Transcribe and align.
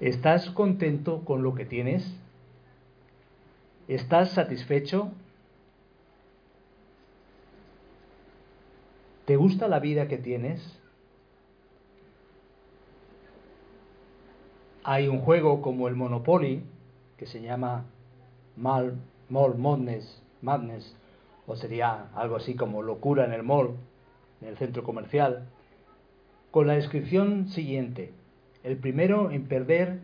¿Estás 0.00 0.50
contento 0.50 1.24
con 1.24 1.42
lo 1.42 1.54
que 1.54 1.64
tienes? 1.64 2.08
¿Estás 3.88 4.30
satisfecho? 4.30 5.10
¿Te 9.24 9.36
gusta 9.36 9.66
la 9.66 9.80
vida 9.80 10.06
que 10.06 10.18
tienes? 10.18 10.78
Hay 14.84 15.08
un 15.08 15.20
juego 15.20 15.60
como 15.62 15.88
el 15.88 15.96
Monopoly 15.96 16.62
que 17.16 17.26
se 17.26 17.42
llama 17.42 17.84
Mall, 18.56 18.96
Mall 19.28 19.58
Madness, 19.58 20.96
o 21.46 21.56
sería 21.56 22.08
algo 22.14 22.36
así 22.36 22.54
como 22.54 22.82
locura 22.82 23.24
en 23.24 23.32
el 23.32 23.42
mall, 23.42 23.74
en 24.40 24.48
el 24.48 24.56
centro 24.56 24.84
comercial, 24.84 25.48
con 26.52 26.68
la 26.68 26.74
descripción 26.74 27.48
siguiente. 27.48 28.12
El 28.62 28.76
primero 28.78 29.30
en 29.30 29.46
perder 29.46 30.00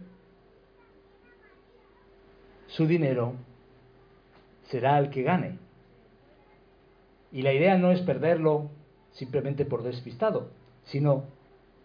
su 2.69 2.87
dinero 2.87 3.35
será 4.65 4.99
el 4.99 5.11
que 5.11 5.23
gane. 5.23 5.59
Y 7.33 7.43
la 7.43 7.53
idea 7.53 7.79
no 7.79 7.91
es 7.91 8.01
perderlo 8.01 8.71
simplemente 9.13 9.65
por 9.65 9.83
despistado, 9.83 10.51
sino 10.85 11.25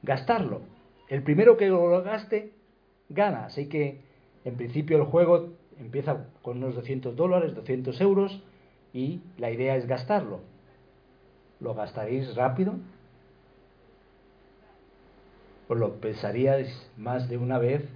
gastarlo. 0.04 0.62
El 1.08 1.24
primero 1.24 1.58
que 1.58 1.68
lo 1.68 2.02
gaste 2.04 2.52
gana. 3.10 3.46
Así 3.46 3.68
que 3.68 4.02
en 4.46 4.56
principio 4.56 4.98
el 4.98 5.04
juego 5.04 5.50
empieza 5.80 6.28
con 6.42 6.58
unos 6.58 6.76
200 6.76 7.16
dólares, 7.16 7.56
200 7.56 8.00
euros 8.02 8.44
y 8.94 9.22
la 9.38 9.52
idea 9.52 9.76
es 9.76 9.88
gastarlo. 9.88 10.42
¿Lo 11.60 11.74
gastaréis 11.74 12.36
rápido? 12.36 12.76
¿Os 15.70 15.78
lo 15.78 16.02
pensaríais 16.02 16.68
más 16.98 17.30
de 17.30 17.38
una 17.38 17.60
vez? 17.60 17.88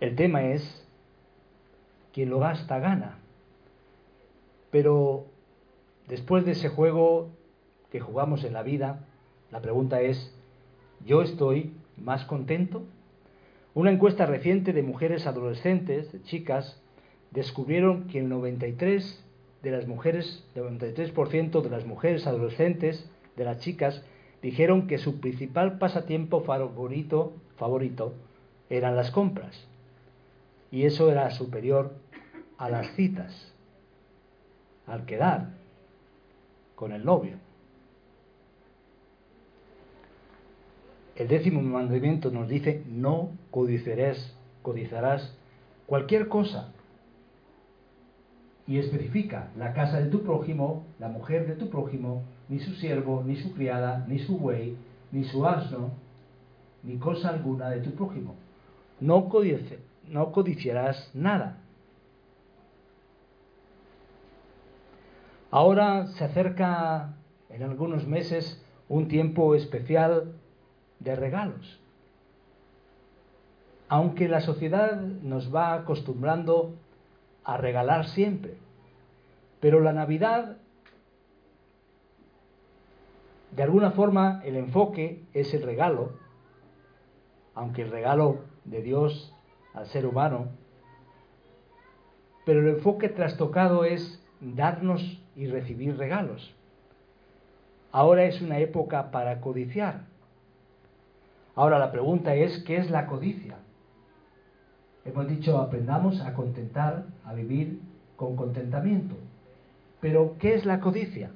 El 0.00 0.14
tema 0.14 0.44
es, 0.44 0.86
quien 2.12 2.30
lo 2.30 2.38
gasta 2.38 2.78
gana. 2.78 3.18
Pero 4.70 5.26
después 6.06 6.44
de 6.44 6.52
ese 6.52 6.68
juego 6.68 7.30
que 7.90 7.98
jugamos 7.98 8.44
en 8.44 8.52
la 8.52 8.62
vida, 8.62 9.06
la 9.50 9.60
pregunta 9.60 10.00
es, 10.00 10.32
¿yo 11.04 11.22
estoy 11.22 11.72
más 11.96 12.24
contento? 12.24 12.84
Una 13.74 13.90
encuesta 13.90 14.24
reciente 14.24 14.72
de 14.72 14.84
mujeres 14.84 15.26
adolescentes, 15.26 16.12
de 16.12 16.22
chicas, 16.22 16.80
descubrieron 17.32 18.06
que 18.06 18.20
el 18.20 18.28
93 18.28 19.24
de 19.64 19.70
las 19.72 19.88
mujeres, 19.88 20.44
el 20.54 20.62
93% 20.62 21.60
de 21.60 21.70
las 21.70 21.86
mujeres 21.86 22.24
adolescentes, 22.28 23.10
de 23.36 23.44
las 23.44 23.58
chicas, 23.58 24.04
dijeron 24.42 24.86
que 24.86 24.98
su 24.98 25.20
principal 25.20 25.78
pasatiempo 25.78 26.42
favorito, 26.42 27.34
favorito 27.56 28.14
eran 28.70 28.96
las 28.96 29.10
compras. 29.10 29.66
Y 30.70 30.84
eso 30.84 31.10
era 31.10 31.30
superior 31.30 31.94
a 32.58 32.68
las 32.68 32.94
citas, 32.94 33.52
al 34.86 35.06
quedar 35.06 35.50
con 36.74 36.92
el 36.92 37.04
novio. 37.04 37.36
El 41.16 41.26
décimo 41.26 41.60
mandamiento 41.60 42.30
nos 42.30 42.48
dice, 42.48 42.84
no 42.86 43.30
codiciarás, 43.50 44.36
codiciarás 44.62 45.34
cualquier 45.86 46.28
cosa. 46.28 46.72
Y 48.68 48.78
especifica 48.78 49.48
la 49.56 49.72
casa 49.72 49.98
de 49.98 50.10
tu 50.10 50.22
prójimo, 50.22 50.84
la 51.00 51.08
mujer 51.08 51.48
de 51.48 51.56
tu 51.56 51.70
prójimo, 51.70 52.22
ni 52.48 52.60
su 52.60 52.74
siervo, 52.74 53.24
ni 53.26 53.34
su 53.34 53.52
criada, 53.54 54.04
ni 54.06 54.20
su 54.20 54.38
buey, 54.38 54.76
ni 55.10 55.24
su 55.24 55.44
asno, 55.46 55.90
ni 56.82 56.98
cosa 56.98 57.30
alguna 57.30 57.70
de 57.70 57.80
tu 57.80 57.92
prójimo. 57.92 58.36
No, 59.00 59.28
codice, 59.28 59.78
no 60.06 60.32
codiciarás 60.32 61.10
nada. 61.14 61.56
Ahora 65.50 66.06
se 66.08 66.24
acerca 66.24 67.14
en 67.48 67.62
algunos 67.62 68.06
meses 68.06 68.62
un 68.88 69.08
tiempo 69.08 69.54
especial 69.54 70.34
de 71.00 71.16
regalos. 71.16 71.80
Aunque 73.88 74.28
la 74.28 74.40
sociedad 74.40 75.00
nos 75.00 75.54
va 75.54 75.72
acostumbrando 75.72 76.74
a 77.48 77.56
regalar 77.56 78.06
siempre, 78.08 78.58
pero 79.58 79.80
la 79.80 79.94
Navidad, 79.94 80.58
de 83.52 83.62
alguna 83.62 83.92
forma, 83.92 84.42
el 84.44 84.54
enfoque 84.54 85.24
es 85.32 85.54
el 85.54 85.62
regalo, 85.62 86.12
aunque 87.54 87.80
el 87.80 87.90
regalo 87.90 88.40
de 88.66 88.82
Dios 88.82 89.34
al 89.72 89.86
ser 89.86 90.04
humano, 90.04 90.48
pero 92.44 92.60
el 92.60 92.68
enfoque 92.68 93.08
trastocado 93.08 93.86
es 93.86 94.22
darnos 94.42 95.18
y 95.34 95.46
recibir 95.46 95.96
regalos. 95.96 96.54
Ahora 97.92 98.24
es 98.24 98.42
una 98.42 98.58
época 98.58 99.10
para 99.10 99.40
codiciar. 99.40 100.02
Ahora 101.54 101.78
la 101.78 101.92
pregunta 101.92 102.34
es, 102.34 102.62
¿qué 102.64 102.76
es 102.76 102.90
la 102.90 103.06
codicia? 103.06 103.56
Hemos 105.04 105.28
dicho, 105.28 105.58
aprendamos 105.58 106.20
a 106.20 106.34
contentar, 106.34 107.06
a 107.24 107.34
vivir 107.34 107.80
con 108.16 108.36
contentamiento. 108.36 109.16
Pero, 110.00 110.36
¿qué 110.38 110.54
es 110.54 110.66
la 110.66 110.80
codicia? 110.80 111.30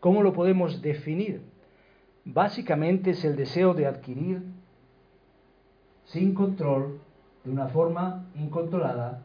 ¿Cómo 0.00 0.22
lo 0.22 0.32
podemos 0.32 0.82
definir? 0.82 1.42
Básicamente 2.24 3.10
es 3.10 3.24
el 3.24 3.36
deseo 3.36 3.74
de 3.74 3.86
adquirir 3.86 4.42
sin 6.06 6.34
control, 6.34 6.98
de 7.44 7.50
una 7.50 7.68
forma 7.68 8.26
incontrolada, 8.34 9.22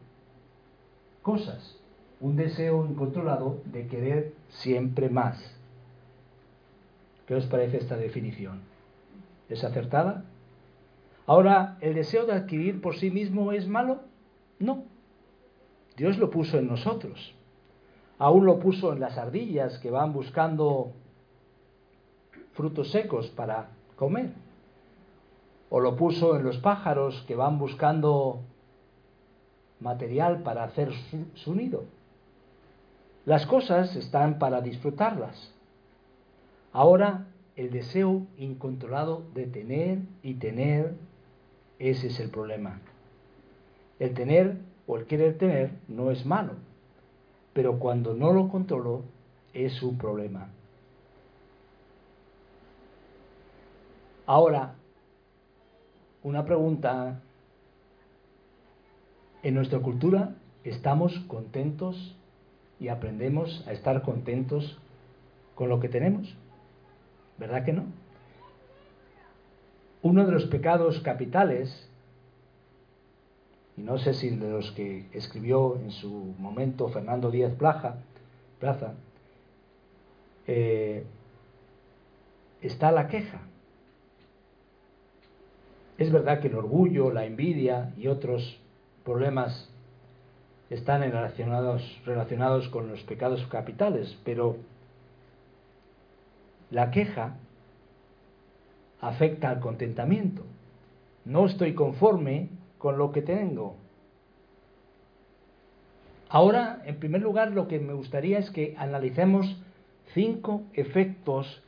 cosas. 1.21 1.77
Un 2.21 2.35
deseo 2.35 2.85
incontrolado 2.85 3.61
de 3.65 3.87
querer 3.87 4.33
siempre 4.49 5.09
más. 5.09 5.37
¿Qué 7.27 7.35
os 7.35 7.45
parece 7.47 7.77
esta 7.77 7.97
definición? 7.97 8.61
¿Es 9.49 9.63
acertada? 9.63 10.23
Ahora, 11.27 11.77
¿el 11.81 11.95
deseo 11.95 12.25
de 12.25 12.33
adquirir 12.33 12.81
por 12.81 12.95
sí 12.95 13.09
mismo 13.09 13.51
es 13.51 13.67
malo? 13.67 14.01
No. 14.59 14.83
Dios 15.97 16.17
lo 16.17 16.29
puso 16.29 16.57
en 16.57 16.67
nosotros. 16.67 17.33
Aún 18.17 18.45
lo 18.45 18.59
puso 18.59 18.93
en 18.93 18.99
las 18.99 19.17
ardillas 19.17 19.79
que 19.79 19.91
van 19.91 20.13
buscando 20.13 20.91
frutos 22.53 22.91
secos 22.91 23.27
para 23.29 23.69
comer. 23.95 24.31
O 25.69 25.79
lo 25.79 25.95
puso 25.95 26.35
en 26.37 26.43
los 26.43 26.57
pájaros 26.57 27.23
que 27.27 27.35
van 27.35 27.57
buscando 27.57 28.41
material 29.79 30.43
para 30.43 30.63
hacer 30.63 30.91
su, 31.35 31.55
nido. 31.55 31.83
Las 33.25 33.45
cosas 33.45 33.95
están 33.95 34.39
para 34.39 34.61
disfrutarlas. 34.61 35.51
Ahora 36.71 37.27
el 37.55 37.71
deseo 37.71 38.25
incontrolado 38.37 39.23
de 39.33 39.47
tener 39.47 39.99
y 40.23 40.35
tener, 40.35 40.95
ese 41.79 42.07
es 42.07 42.19
el 42.19 42.29
problema. 42.29 42.79
El 43.99 44.13
tener 44.13 44.57
o 44.87 44.97
el 44.97 45.05
querer 45.05 45.37
tener 45.37 45.71
no 45.87 46.11
es 46.11 46.25
malo, 46.25 46.53
pero 47.53 47.79
cuando 47.79 48.13
no 48.13 48.33
lo 48.33 48.49
controlo 48.49 49.03
es 49.53 49.81
un 49.81 49.97
problema. 49.97 50.49
Ahora, 54.25 54.75
una 56.23 56.43
pregunta. 56.45 57.21
En 59.43 59.53
nuestra 59.53 59.77
cultura 59.77 60.33
estamos 60.63 61.19
contentos 61.27 62.15
y 62.79 62.87
aprendemos 62.87 63.63
a 63.67 63.73
estar 63.73 64.01
contentos 64.01 64.79
con 65.53 65.69
lo 65.69 65.79
que 65.79 65.87
tenemos. 65.87 66.35
¿Verdad 67.37 67.63
que 67.63 67.73
no? 67.73 67.83
Uno 70.05 70.23
de 70.23 70.31
los 70.33 70.45
pecados 70.45 70.99
capitales, 70.99 71.89
y 73.75 73.81
no 73.81 73.97
sé 73.97 74.13
si 74.13 74.29
de 74.29 74.51
los 74.51 74.71
que 74.73 75.07
escribió 75.13 75.77
en 75.77 75.89
su 75.89 76.35
momento 76.37 76.89
Fernando 76.89 77.31
Díaz 77.31 77.55
Plaza, 77.55 78.93
eh, 80.45 81.03
está 82.61 82.91
la 82.91 83.07
queja. 83.07 83.39
Es 85.97 86.11
verdad 86.11 86.39
que 86.39 86.49
el 86.49 86.55
orgullo, 86.55 87.11
la 87.11 87.25
envidia 87.25 87.91
y 87.97 88.05
otros 88.05 88.59
problemas 89.03 89.71
están 90.69 91.01
relacionados 91.01 92.69
con 92.69 92.89
los 92.89 93.01
pecados 93.01 93.43
capitales, 93.47 94.15
pero 94.23 94.57
la 96.69 96.91
queja 96.91 97.37
afecta 99.07 99.49
al 99.49 99.59
contentamiento. 99.59 100.43
No 101.25 101.45
estoy 101.45 101.73
conforme 101.73 102.49
con 102.77 102.97
lo 102.97 103.11
que 103.11 103.21
tengo. 103.21 103.75
Ahora, 106.29 106.81
en 106.85 106.97
primer 106.97 107.21
lugar, 107.21 107.51
lo 107.51 107.67
que 107.67 107.79
me 107.79 107.93
gustaría 107.93 108.39
es 108.39 108.49
que 108.49 108.75
analicemos 108.77 109.61
cinco 110.13 110.63
efectos 110.73 111.61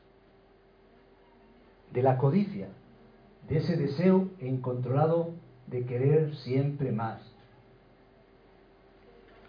de 1.94 2.02
la 2.02 2.18
codicia, 2.18 2.70
de 3.48 3.58
ese 3.58 3.78
deseo 3.78 4.30
incontrolado 4.42 5.32
de 5.68 5.86
querer 5.86 6.36
siempre 6.36 6.92
más. 6.92 7.22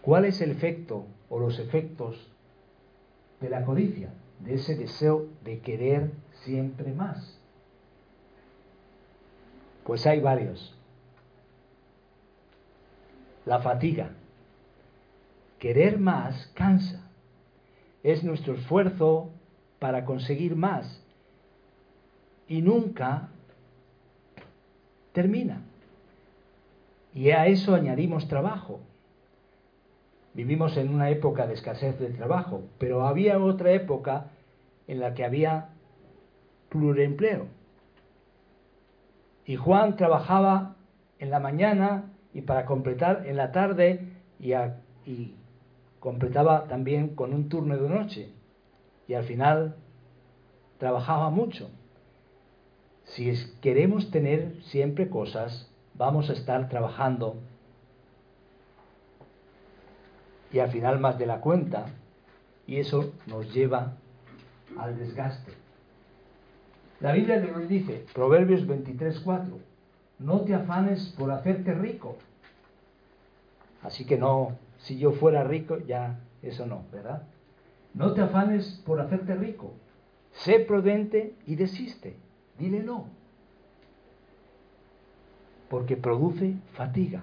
¿Cuál 0.02 0.26
es 0.26 0.40
el 0.40 0.50
efecto 0.50 1.06
o 1.28 1.38
los 1.38 1.58
efectos 1.58 2.30
de 3.40 3.48
la 3.48 3.64
codicia? 3.64 4.12
De 4.40 4.54
ese 4.54 4.76
deseo 4.76 5.26
de 5.42 5.60
querer 5.60 6.12
siempre 6.44 6.92
más. 6.92 7.37
Pues 9.88 10.06
hay 10.06 10.20
varios. 10.20 10.76
La 13.46 13.62
fatiga. 13.62 14.10
Querer 15.58 15.98
más 15.98 16.48
cansa. 16.52 17.08
Es 18.02 18.22
nuestro 18.22 18.52
esfuerzo 18.52 19.30
para 19.78 20.04
conseguir 20.04 20.56
más 20.56 21.02
y 22.48 22.60
nunca 22.60 23.30
termina. 25.14 25.62
Y 27.14 27.30
a 27.30 27.46
eso 27.46 27.74
añadimos 27.74 28.28
trabajo. 28.28 28.80
Vivimos 30.34 30.76
en 30.76 30.94
una 30.94 31.08
época 31.08 31.46
de 31.46 31.54
escasez 31.54 31.98
de 31.98 32.10
trabajo, 32.10 32.60
pero 32.76 33.06
había 33.06 33.38
otra 33.38 33.72
época 33.72 34.26
en 34.86 35.00
la 35.00 35.14
que 35.14 35.24
había 35.24 35.70
pluriempleo. 36.68 37.57
Y 39.48 39.56
Juan 39.56 39.96
trabajaba 39.96 40.76
en 41.18 41.30
la 41.30 41.40
mañana 41.40 42.12
y 42.34 42.42
para 42.42 42.66
completar 42.66 43.24
en 43.26 43.38
la 43.38 43.50
tarde 43.50 44.12
y, 44.38 44.52
completaba 46.00 46.64
también 46.64 47.14
con 47.14 47.32
un 47.32 47.48
turno 47.48 47.74
de 47.78 47.88
noche. 47.88 48.30
Y 49.08 49.14
al 49.14 49.24
final 49.24 49.74
trabajaba 50.76 51.30
mucho. 51.30 51.70
Si 53.04 53.32
queremos 53.62 54.10
tener 54.10 54.62
siempre 54.64 55.08
cosas, 55.08 55.72
vamos 55.94 56.28
a 56.28 56.34
estar 56.34 56.68
trabajando 56.68 57.36
y 60.52 60.58
al 60.58 60.70
final 60.70 61.00
más 61.00 61.18
de 61.18 61.24
la 61.24 61.40
cuenta 61.40 61.86
y 62.66 62.76
eso 62.76 63.14
nos 63.26 63.50
lleva 63.54 63.94
al 64.78 64.98
desgaste. 64.98 65.57
La 67.00 67.12
Biblia 67.12 67.38
nos 67.40 67.68
dice, 67.68 68.04
Proverbios 68.12 68.66
23:4, 68.66 69.58
no 70.18 70.40
te 70.40 70.54
afanes 70.54 71.14
por 71.16 71.30
hacerte 71.30 71.72
rico. 71.72 72.16
Así 73.82 74.04
que 74.04 74.18
no, 74.18 74.58
si 74.78 74.98
yo 74.98 75.12
fuera 75.12 75.44
rico, 75.44 75.78
ya 75.78 76.18
eso 76.42 76.66
no, 76.66 76.84
¿verdad? 76.92 77.22
No 77.94 78.14
te 78.14 78.20
afanes 78.20 78.82
por 78.84 79.00
hacerte 79.00 79.34
rico. 79.36 79.72
Sé 80.32 80.60
prudente 80.60 81.34
y 81.46 81.56
desiste. 81.56 82.16
Dile 82.58 82.82
no. 82.82 83.06
Porque 85.68 85.96
produce 85.96 86.54
fatiga. 86.74 87.22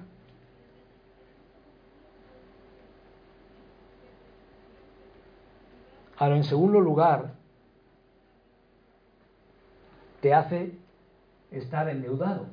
Ahora, 6.17 6.37
en 6.37 6.45
segundo 6.45 6.79
lugar, 6.79 7.33
te 10.25 10.33
hace 10.33 10.71
estar 11.51 11.87
endeudado. 11.87 12.47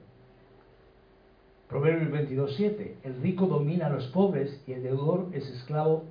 Proverbios 1.71 2.11
22.7. 2.11 2.97
El 3.03 3.23
rico 3.23 3.47
domina 3.47 3.87
a 3.87 3.89
los 3.89 4.09
pobres 4.09 4.63
y 4.67 4.73
el 4.75 4.83
deudor 4.83 5.31
es 5.33 5.49
esclavo 5.49 6.05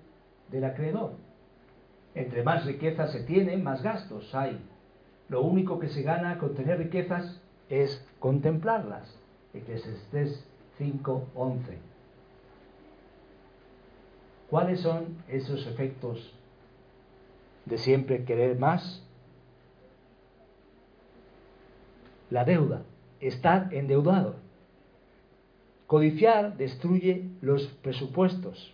del 0.49 0.63
acreedor. 0.63 1.11
Entre 2.15 2.41
más 2.41 2.65
riquezas 2.65 3.11
se 3.11 3.21
tiene, 3.21 3.57
más 3.57 3.83
gastos 3.83 4.33
hay. 4.33 4.59
Lo 5.29 5.43
único 5.43 5.77
que 5.77 5.89
se 5.89 6.01
gana 6.01 6.39
con 6.39 6.55
tener 6.55 6.79
riquezas 6.79 7.39
es 7.69 8.03
contemplarlas. 8.17 9.15
Eclesiastes 9.53 10.43
5.11. 10.79 11.77
¿Cuáles 14.49 14.79
son 14.79 15.17
esos 15.27 15.67
efectos 15.67 16.33
de 17.65 17.77
siempre 17.77 18.25
querer 18.25 18.57
más? 18.57 19.05
La 22.31 22.45
deuda, 22.45 22.81
estar 23.19 23.71
endeudado. 23.71 24.37
Codiciar 25.85 26.57
destruye 26.57 27.29
los 27.41 27.67
presupuestos, 27.67 28.73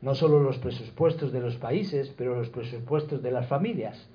no 0.00 0.14
solo 0.14 0.40
los 0.40 0.56
presupuestos 0.56 1.30
de 1.32 1.40
los 1.40 1.56
países, 1.56 2.14
pero 2.16 2.34
los 2.34 2.48
presupuestos 2.48 3.22
de 3.22 3.30
las 3.32 3.46
familias. 3.46 4.08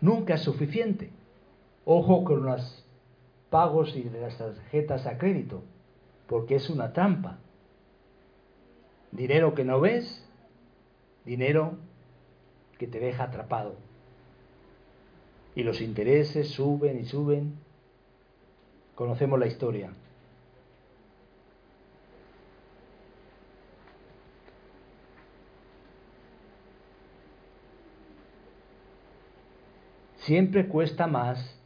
nunca 0.00 0.34
es 0.34 0.42
suficiente. 0.42 1.10
Ojo 1.84 2.24
con 2.24 2.44
los 2.44 2.84
pagos 3.50 3.94
y 3.96 4.04
las 4.04 4.38
tarjetas 4.38 5.06
a 5.06 5.18
crédito, 5.18 5.62
porque 6.26 6.56
es 6.56 6.70
una 6.70 6.92
trampa. 6.92 7.38
Dinero 9.12 9.54
que 9.54 9.64
no 9.64 9.80
ves, 9.80 10.24
dinero 11.24 11.74
que 12.78 12.86
te 12.86 13.00
deja 13.00 13.24
atrapado. 13.24 13.74
Y 15.54 15.62
los 15.62 15.80
intereses 15.80 16.48
suben 16.50 17.00
y 17.00 17.04
suben. 17.04 17.54
Conocemos 18.94 19.38
la 19.38 19.46
historia. 19.46 19.90
Siempre 30.20 30.68
cuesta 30.68 31.06
más 31.06 31.58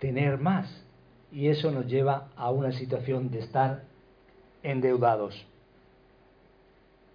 tener 0.00 0.38
más 0.38 0.82
y 1.30 1.48
eso 1.48 1.70
nos 1.70 1.86
lleva 1.86 2.28
a 2.34 2.50
una 2.50 2.72
situación 2.72 3.30
de 3.30 3.40
estar 3.40 3.84
endeudados. 4.62 5.46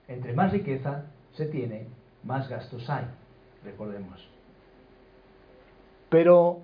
Entre 0.07 0.33
más 0.33 0.51
riqueza 0.51 1.05
se 1.33 1.47
tiene, 1.47 1.87
más 2.23 2.47
gastos 2.47 2.89
hay, 2.89 3.05
recordemos. 3.63 4.30
Pero 6.11 6.63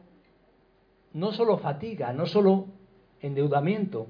no 1.13 1.31
solo 1.31 1.57
fatiga, 1.57 2.11
no 2.11 2.25
solo 2.25 2.65
endeudamiento, 3.21 4.07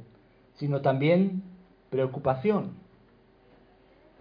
sino 0.55 0.81
también 0.81 1.43
preocupación. 1.91 2.71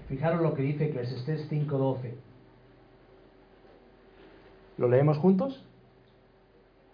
Fijaros 0.08 0.42
lo 0.42 0.52
que 0.52 0.60
dice 0.60 0.90
Eclesiastés 0.90 1.48
5:12. 1.48 2.12
¿Lo 4.76 4.88
leemos 4.88 5.16
juntos? 5.16 5.64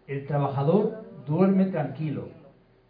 El 0.06 0.24
trabajador 0.28 1.04
duerme 1.26 1.66
tranquilo, 1.66 2.28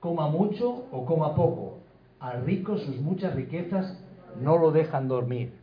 coma 0.01 0.29
mucho 0.29 0.85
o 0.93 1.07
coma 1.07 1.35
poco. 1.35 1.79
Al 2.21 2.45
rico 2.45 2.77
sus 2.77 3.01
muchas 3.01 3.35
riquezas 3.35 3.99
no 4.39 4.59
lo 4.59 4.71
dejan 4.71 5.09
dormir. 5.09 5.55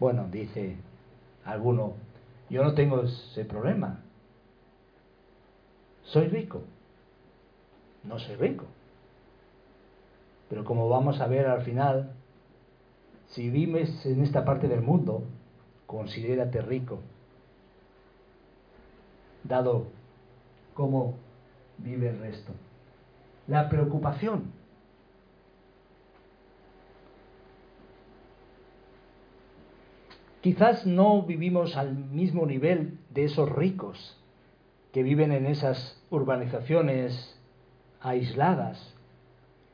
Bueno, 0.00 0.26
dice 0.32 0.78
alguno, 1.44 1.94
yo 2.48 2.62
no 2.62 2.74
tengo 2.74 3.02
ese 3.02 3.44
problema. 3.44 4.00
Soy 6.04 6.28
rico. 6.28 6.62
No 8.04 8.18
soy 8.18 8.36
rico. 8.36 8.64
Pero 10.48 10.64
como 10.64 10.88
vamos 10.88 11.20
a 11.20 11.26
ver 11.26 11.46
al 11.46 11.62
final, 11.62 12.12
si 13.30 13.50
vives 13.50 14.06
en 14.06 14.22
esta 14.22 14.44
parte 14.44 14.68
del 14.68 14.80
mundo, 14.80 15.24
considérate 15.86 16.62
rico, 16.62 17.00
dado 19.42 19.86
cómo 20.74 21.16
vive 21.78 22.10
el 22.10 22.20
resto. 22.20 22.52
La 23.48 23.68
preocupación. 23.68 24.52
Quizás 30.46 30.86
no 30.86 31.22
vivimos 31.22 31.76
al 31.76 31.96
mismo 31.96 32.46
nivel 32.46 33.00
de 33.10 33.24
esos 33.24 33.50
ricos 33.50 34.16
que 34.92 35.02
viven 35.02 35.32
en 35.32 35.44
esas 35.44 36.00
urbanizaciones 36.08 37.36
aisladas 38.00 38.94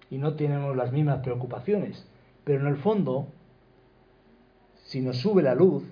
y 0.08 0.16
no 0.16 0.34
tenemos 0.34 0.74
las 0.74 0.90
mismas 0.90 1.18
preocupaciones, 1.18 2.08
pero 2.44 2.62
en 2.62 2.68
el 2.68 2.78
fondo, 2.78 3.26
si 4.84 5.02
nos 5.02 5.18
sube 5.18 5.42
la 5.42 5.54
luz, 5.54 5.84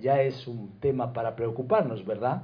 ya 0.00 0.20
es 0.20 0.48
un 0.48 0.80
tema 0.80 1.12
para 1.12 1.36
preocuparnos, 1.36 2.04
¿verdad? 2.04 2.42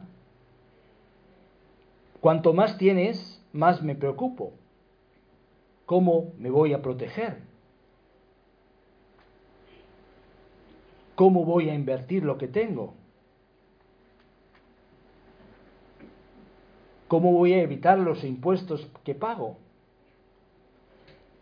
Cuanto 2.20 2.52
más 2.52 2.78
tienes, 2.78 3.44
más 3.52 3.82
me 3.82 3.96
preocupo. 3.96 4.52
¿Cómo 5.86 6.30
me 6.38 6.50
voy 6.50 6.72
a 6.72 6.82
proteger? 6.82 7.47
¿Cómo 11.18 11.44
voy 11.44 11.68
a 11.68 11.74
invertir 11.74 12.22
lo 12.22 12.38
que 12.38 12.46
tengo? 12.46 12.94
¿Cómo 17.08 17.32
voy 17.32 17.54
a 17.54 17.60
evitar 17.60 17.98
los 17.98 18.22
impuestos 18.22 18.88
que 19.02 19.16
pago? 19.16 19.56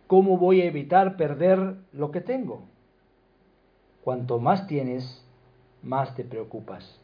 ¿Cómo 0.07 0.39
voy 0.39 0.63
a 0.63 0.65
evitar 0.65 1.19
perder 1.19 1.77
lo 1.93 2.11
que 2.11 2.23
tengo? 2.23 2.63
Cuanto 4.03 4.39
más 4.39 4.67
tienes, 4.67 5.23
más 5.83 6.15
te 6.15 6.25
preocupas. 6.25 6.99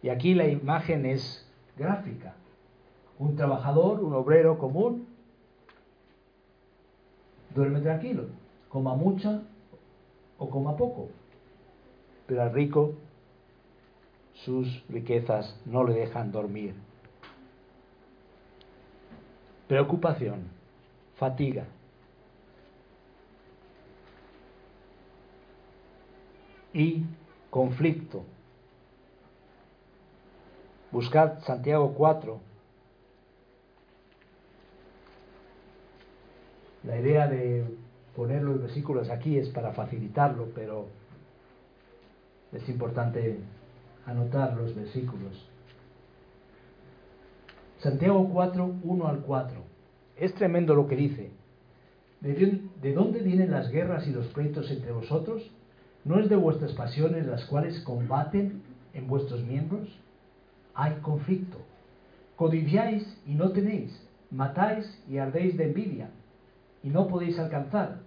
Y 0.00 0.10
aquí 0.10 0.34
la 0.34 0.46
imagen 0.46 1.06
es 1.06 1.44
gráfica. 1.76 2.36
Un 3.18 3.34
trabajador, 3.34 3.98
un 4.04 4.14
obrero 4.14 4.58
común, 4.58 5.08
duerme 7.52 7.80
tranquilo, 7.80 8.26
coma 8.68 8.94
mucho 8.94 9.42
o 10.38 10.48
coma 10.48 10.76
poco. 10.76 11.08
Pero 12.28 12.42
al 12.42 12.52
rico 12.52 12.92
sus 14.44 14.84
riquezas 14.88 15.58
no 15.64 15.82
le 15.82 15.94
dejan 15.94 16.30
dormir. 16.30 16.74
Preocupación, 19.66 20.42
fatiga. 21.16 21.64
Y 26.74 27.02
conflicto. 27.50 28.24
Buscad 30.92 31.40
Santiago 31.40 31.94
4. 31.94 32.40
La 36.84 36.98
idea 36.98 37.26
de 37.26 37.64
poner 38.14 38.42
los 38.42 38.60
versículos 38.60 39.10
aquí 39.10 39.38
es 39.38 39.48
para 39.48 39.72
facilitarlo, 39.72 40.48
pero 40.54 40.86
es 42.52 42.68
importante 42.68 43.38
anotar 44.06 44.56
los 44.56 44.74
versículos. 44.74 45.48
Santiago 47.80 48.28
4, 48.32 48.74
1 48.82 49.06
al 49.06 49.20
4. 49.20 49.60
Es 50.16 50.34
tremendo 50.34 50.74
lo 50.74 50.88
que 50.88 50.96
dice. 50.96 51.30
¿De 52.20 52.92
dónde 52.92 53.20
vienen 53.20 53.52
las 53.52 53.70
guerras 53.70 54.06
y 54.08 54.10
los 54.10 54.26
pleitos 54.28 54.70
entre 54.70 54.90
vosotros? 54.90 55.48
¿No 56.04 56.18
es 56.18 56.28
de 56.28 56.36
vuestras 56.36 56.72
pasiones 56.72 57.26
las 57.26 57.44
cuales 57.44 57.80
combaten 57.80 58.62
en 58.94 59.06
vuestros 59.06 59.44
miembros? 59.44 59.88
Hay 60.74 60.94
conflicto. 61.02 61.58
Codiciáis 62.36 63.04
y 63.26 63.34
no 63.34 63.52
tenéis. 63.52 63.92
Matáis 64.30 64.86
y 65.08 65.18
ardéis 65.18 65.56
de 65.56 65.64
envidia 65.64 66.10
y 66.82 66.88
no 66.88 67.06
podéis 67.06 67.38
alcanzar. 67.38 68.00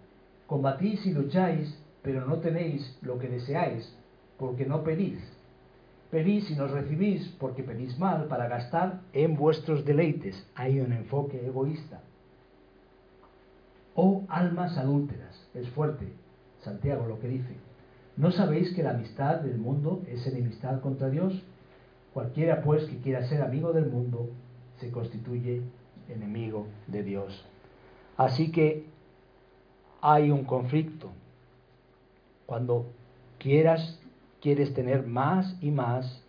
Combatís 0.48 1.06
y 1.06 1.14
lucháis, 1.14 1.78
pero 2.02 2.26
no 2.26 2.40
tenéis 2.40 2.98
lo 3.02 3.18
que 3.18 3.28
deseáis, 3.28 3.96
porque 4.42 4.66
no 4.66 4.84
pedís. 4.84 5.20
Pedís 6.10 6.50
y 6.50 6.56
no 6.56 6.66
recibís, 6.66 7.28
porque 7.40 7.62
pedís 7.62 8.00
mal 8.00 8.26
para 8.26 8.48
gastar 8.48 9.02
en 9.14 9.36
vuestros 9.36 9.86
deleites. 9.86 10.36
Hay 10.56 10.80
un 10.80 10.94
enfoque 10.94 11.46
egoísta. 11.46 12.02
Oh 13.94 14.24
almas 14.30 14.76
adúlteras, 14.80 15.48
es 15.54 15.70
fuerte, 15.70 16.12
Santiago 16.64 17.06
lo 17.06 17.20
que 17.20 17.28
dice. 17.28 17.56
¿No 18.18 18.32
sabéis 18.32 18.74
que 18.74 18.82
la 18.82 18.92
amistad 18.92 19.42
del 19.42 19.60
mundo 19.60 20.02
es 20.08 20.26
enemistad 20.26 20.82
contra 20.82 21.12
Dios? 21.12 21.40
Cualquiera 22.12 22.64
pues 22.64 22.86
que 22.86 22.98
quiera 22.98 23.30
ser 23.30 23.44
amigo 23.44 23.74
del 23.74 23.92
mundo 23.92 24.28
se 24.80 24.90
constituye 24.90 25.62
enemigo 26.10 26.66
de 26.88 27.04
Dios. 27.04 27.46
Así 28.18 28.52
que 28.52 28.86
hay 30.02 30.32
un 30.32 30.46
conflicto. 30.46 31.12
Cuando 32.48 32.88
quieras, 33.38 34.01
quieres 34.42 34.74
tener 34.74 35.06
más 35.06 35.56
y 35.62 35.72
más, 35.72 36.24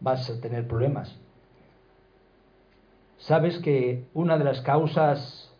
vas 0.00 0.28
a 0.28 0.40
tener 0.40 0.66
problemas. 0.66 1.16
¿Sabes 3.18 3.58
que 3.58 4.04
una 4.14 4.38
de 4.38 4.44
las 4.44 4.60
causas 4.62 5.50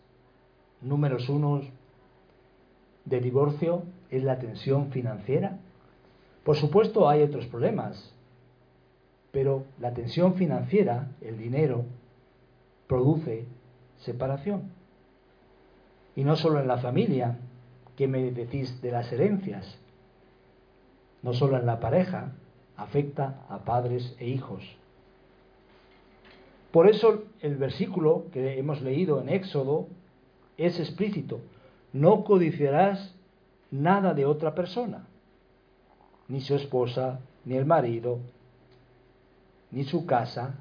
números 0.81 1.29
uno 1.29 1.63
de 3.05 3.21
divorcio 3.21 3.85
es 4.11 4.25
la 4.25 4.39
tensión 4.39 4.91
financiera? 4.91 5.59
Por 6.45 6.57
supuesto 6.57 7.09
hay 7.09 7.23
otros 7.23 7.47
problemas, 7.47 8.13
pero 9.31 9.65
la 9.79 9.93
tensión 9.93 10.35
financiera, 10.35 11.09
el 11.21 11.39
dinero, 11.39 11.85
produce 12.87 13.45
separación. 13.99 14.73
Y 16.17 16.25
no 16.25 16.35
solo 16.35 16.61
en 16.61 16.67
la 16.67 16.79
familia, 16.79 17.39
¿qué 17.97 18.09
me 18.09 18.33
decís 18.33 18.81
de 18.83 18.91
las 18.91 19.13
herencias? 19.13 19.79
No 21.23 21.35
solo 21.35 21.57
en 21.59 21.67
la 21.67 21.81
pareja, 21.81 22.33
afecta 22.77 23.45
a 23.49 23.59
padres 23.59 24.17
e 24.19 24.29
hijos. 24.29 24.65
Por 26.73 26.89
eso 26.89 27.25
el 27.41 27.57
versículo 27.57 28.27
que 28.33 28.59
hemos 28.59 28.81
leído 28.81 29.21
en 29.21 29.29
Éxodo 29.29 29.89
es 30.57 30.79
explícito. 30.79 31.41
No 31.93 32.25
codiciarás 32.25 33.15
nada 33.71 34.15
de 34.15 34.25
otra 34.25 34.55
persona, 34.55 35.07
ni 36.29 36.41
su 36.41 36.55
esposa, 36.55 37.21
ni 37.45 37.57
el 37.57 37.67
marido, 37.67 38.19
ni 39.71 39.85
su 39.85 40.07
casa, 40.07 40.55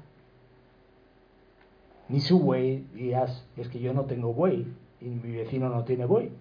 ni 2.08 2.20
su 2.20 2.40
buey. 2.40 2.86
Dirás, 2.92 3.46
es 3.56 3.68
que 3.68 3.80
yo 3.80 3.92
no 3.94 4.04
tengo 4.04 4.32
buey 4.32 4.66
y 5.00 5.04
mi 5.04 5.36
vecino 5.36 5.68
no 5.68 5.84
tiene 5.84 6.06
buey. 6.06 6.32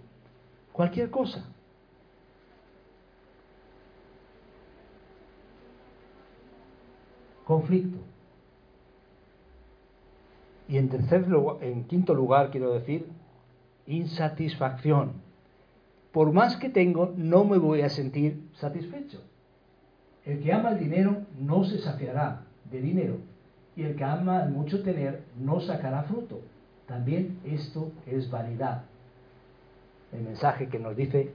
Cualquier 0.74 1.12
cosa. 1.12 1.46
Conflicto. 7.50 7.98
Y 10.68 10.77
en 10.77 10.88
tercer 10.88 11.27
lugar, 11.27 11.63
en 11.63 11.86
quinto 11.86 12.13
lugar 12.13 12.51
quiero 12.51 12.75
decir 12.75 13.08
insatisfacción. 13.88 15.13
Por 16.12 16.32
más 16.32 16.58
que 16.58 16.70
tengo, 16.70 17.12
no 17.18 17.46
me 17.46 17.58
voy 17.58 17.82
a 17.82 17.89
sentir 17.89 18.48
satisfecho. 18.60 19.24
El 20.25 20.44
que 20.44 20.53
ama 20.53 20.74
el 20.74 20.79
dinero 20.79 21.24
no 21.39 21.63
se 21.63 21.79
saciará 21.79 22.44
de 22.70 22.82
dinero 22.82 23.15
y 23.75 23.82
el 23.82 23.96
que 23.96 24.03
ama 24.03 24.46
mucho 24.46 24.84
tener 24.84 25.24
no 25.36 25.60
sacará 25.60 26.03
fruto. 26.03 26.41
También 26.86 27.39
esto 27.46 27.91
es 28.06 28.29
vanidad. 28.29 28.84
El 30.12 30.22
mensaje 30.22 30.70
que 30.70 30.77
nos 30.77 30.96
dice 30.96 31.34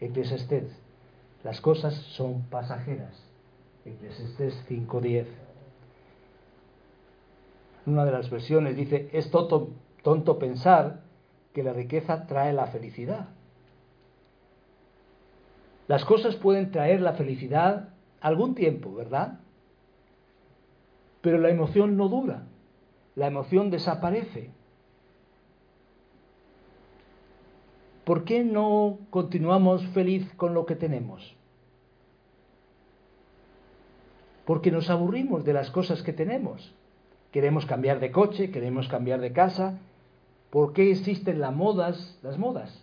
Eclesiastés, 0.00 0.72
las 1.44 1.60
cosas 1.60 1.92
son 2.16 2.44
pasajeras. 2.44 3.27
Eclesiastés 3.88 4.64
5.10. 4.68 5.26
Una 7.86 8.04
de 8.04 8.12
las 8.12 8.30
versiones 8.30 8.76
dice, 8.76 9.08
es 9.12 9.30
tonto, 9.30 9.70
tonto 10.02 10.38
pensar 10.38 11.00
que 11.54 11.62
la 11.62 11.72
riqueza 11.72 12.26
trae 12.26 12.52
la 12.52 12.66
felicidad. 12.66 13.28
Las 15.86 16.04
cosas 16.04 16.36
pueden 16.36 16.70
traer 16.70 17.00
la 17.00 17.14
felicidad 17.14 17.90
algún 18.20 18.54
tiempo, 18.54 18.94
¿verdad? 18.94 19.40
Pero 21.22 21.38
la 21.38 21.48
emoción 21.48 21.96
no 21.96 22.08
dura, 22.08 22.42
la 23.14 23.26
emoción 23.26 23.70
desaparece. 23.70 24.50
¿por 28.08 28.24
qué 28.24 28.42
no 28.42 29.00
continuamos 29.10 29.86
feliz 29.88 30.26
con 30.38 30.54
lo 30.54 30.64
que 30.64 30.76
tenemos? 30.76 31.36
Porque 34.48 34.70
nos 34.70 34.88
aburrimos 34.88 35.44
de 35.44 35.52
las 35.52 35.70
cosas 35.70 36.02
que 36.02 36.14
tenemos. 36.14 36.72
Queremos 37.32 37.66
cambiar 37.66 38.00
de 38.00 38.10
coche, 38.10 38.50
queremos 38.50 38.88
cambiar 38.88 39.20
de 39.20 39.30
casa. 39.30 39.78
¿Por 40.48 40.72
qué 40.72 40.90
existen 40.90 41.38
las 41.38 41.54
modas, 41.54 42.18
las 42.22 42.38
modas? 42.38 42.82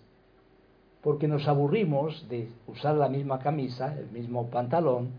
Porque 1.01 1.27
nos 1.27 1.47
aburrimos 1.47 2.29
de 2.29 2.51
usar 2.67 2.93
la 2.93 3.09
misma 3.09 3.39
camisa, 3.39 3.97
el 3.97 4.11
mismo 4.11 4.47
pantalón. 4.51 5.09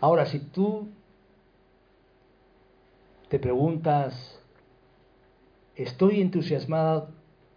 Ahora, 0.00 0.26
si 0.26 0.40
tú 0.40 0.88
te 3.28 3.38
preguntas, 3.38 4.40
¿estoy 5.76 6.20
entusiasmado 6.20 7.10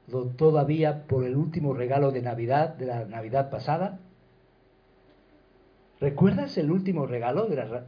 todavía 0.09 1.07
por 1.07 1.23
el 1.23 1.35
último 1.35 1.73
regalo 1.73 2.11
de 2.11 2.21
Navidad, 2.21 2.75
de 2.75 2.85
la 2.85 3.05
Navidad 3.05 3.49
pasada? 3.49 3.99
¿Recuerdas 5.99 6.57
el 6.57 6.71
último 6.71 7.05
regalo 7.05 7.47
de 7.47 7.55
la, 7.55 7.85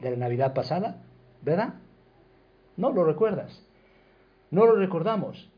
de 0.00 0.10
la 0.10 0.16
Navidad 0.16 0.54
pasada? 0.54 1.02
¿Verdad? 1.42 1.74
No 2.76 2.92
lo 2.92 3.04
recuerdas. 3.04 3.64
No 4.50 4.66
lo 4.66 4.76
recordamos. 4.76 5.48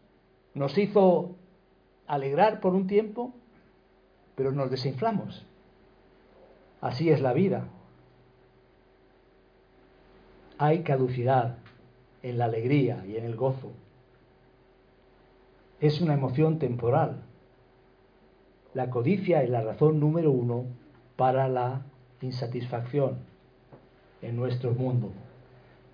Nos 0.55 0.77
hizo 0.79 1.37
alegrar 2.07 2.61
por 2.61 2.75
un 2.75 2.87
tiempo, 2.87 3.33
pero 4.37 4.53
nos 4.53 4.71
desinflamos. 4.71 5.45
Así 6.81 7.11
es 7.11 7.21
la 7.21 7.33
vida. 7.33 7.69
Hay 10.59 10.83
caducidad 10.83 11.59
en 12.23 12.39
la 12.39 12.47
alegría 12.47 13.05
y 13.07 13.17
en 13.17 13.25
el 13.25 13.37
gozo. 13.37 13.73
Es 15.85 16.01
una 16.01 16.15
emoción 16.15 16.59
temporal. 16.59 17.17
La 18.73 18.89
codicia 18.89 19.43
es 19.43 19.51
la 19.51 19.61
razón 19.61 20.01
número 20.01 20.31
uno 20.31 20.65
para 21.15 21.47
la 21.47 21.83
insatisfacción 22.23 23.19
en 24.23 24.35
nuestro 24.35 24.73
mundo. 24.73 25.13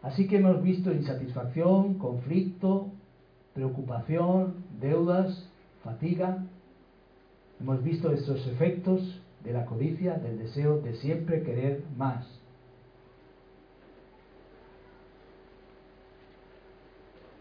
Así 0.01 0.29
que 0.29 0.37
hemos 0.37 0.63
visto 0.63 0.93
insatisfacción, 0.93 1.95
conflicto, 1.95 2.87
preocupación, 3.53 4.65
deudas, 4.81 5.49
fatiga. 5.83 6.39
Hemos 7.61 7.83
visto 7.83 8.13
estos 8.13 8.47
efectos 8.47 9.21
de 9.43 9.53
la 9.55 9.67
codicia, 9.67 10.15
del 10.19 10.39
deseo 10.39 10.79
de 10.79 10.95
siempre 10.95 11.43
querer 11.43 11.83
más. 11.97 12.40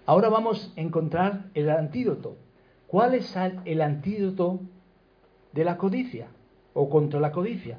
Ahora 0.10 0.30
vamos 0.30 0.74
a 0.76 0.82
encontrar 0.82 1.52
el 1.54 1.70
antídoto. 1.70 2.36
¿Cuál 2.88 3.14
es 3.14 3.32
el 3.66 3.80
antídoto 3.80 4.60
de 5.54 5.64
la 5.64 5.78
codicia 5.78 6.30
o 6.74 6.90
contra 6.90 7.20
la 7.20 7.32
codicia? 7.32 7.78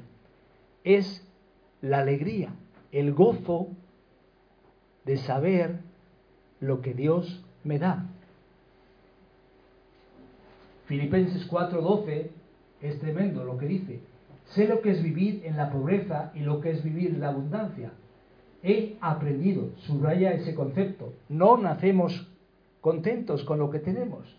Es 0.85 1.27
la 1.81 1.99
alegría, 1.99 2.53
el 2.93 3.11
gozo 3.13 3.67
de 5.03 5.17
saber 5.17 5.79
lo 6.61 6.79
que 6.79 6.93
Dios 6.93 7.43
me 7.65 7.79
da. 7.79 8.05
Filipenses 10.85 11.45
4:12 11.51 12.29
es 12.81 12.97
tremendo 12.99 13.43
lo 13.43 13.57
que 13.57 13.65
dice. 13.65 13.99
Sé 14.45 14.69
lo 14.69 14.79
que 14.79 14.91
es 14.91 15.03
vivir 15.03 15.41
en 15.43 15.57
la 15.57 15.69
pobreza 15.69 16.31
y 16.33 16.39
lo 16.39 16.61
que 16.61 16.71
es 16.71 16.81
vivir 16.81 17.09
en 17.09 17.19
la 17.19 17.27
abundancia. 17.27 17.91
He 18.63 18.97
aprendido, 19.01 19.69
subraya 19.87 20.33
ese 20.33 20.53
concepto. 20.53 21.13
No 21.29 21.57
nacemos 21.57 22.27
contentos 22.79 23.43
con 23.43 23.59
lo 23.59 23.69
que 23.69 23.79
tenemos. 23.79 24.35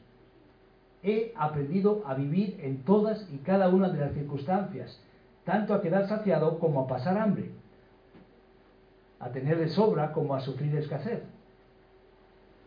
He 1.02 1.32
aprendido 1.36 2.02
a 2.06 2.14
vivir 2.14 2.58
en 2.62 2.84
todas 2.84 3.28
y 3.32 3.38
cada 3.38 3.68
una 3.68 3.88
de 3.88 3.98
las 3.98 4.14
circunstancias, 4.14 5.00
tanto 5.44 5.74
a 5.74 5.82
quedar 5.82 6.08
saciado 6.08 6.58
como 6.60 6.82
a 6.82 6.86
pasar 6.86 7.18
hambre 7.18 7.50
a 9.22 9.30
tener 9.30 9.56
de 9.56 9.68
sobra 9.68 10.12
como 10.12 10.34
a 10.34 10.40
sufrir 10.40 10.74
escasez. 10.74 11.22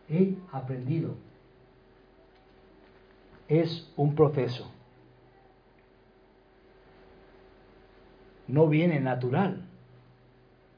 He 0.08 0.36
aprendido. 0.50 1.14
Es 3.46 3.92
un 3.94 4.14
proceso. 4.14 4.66
No 8.48 8.68
viene 8.68 9.00
natural. 9.00 9.65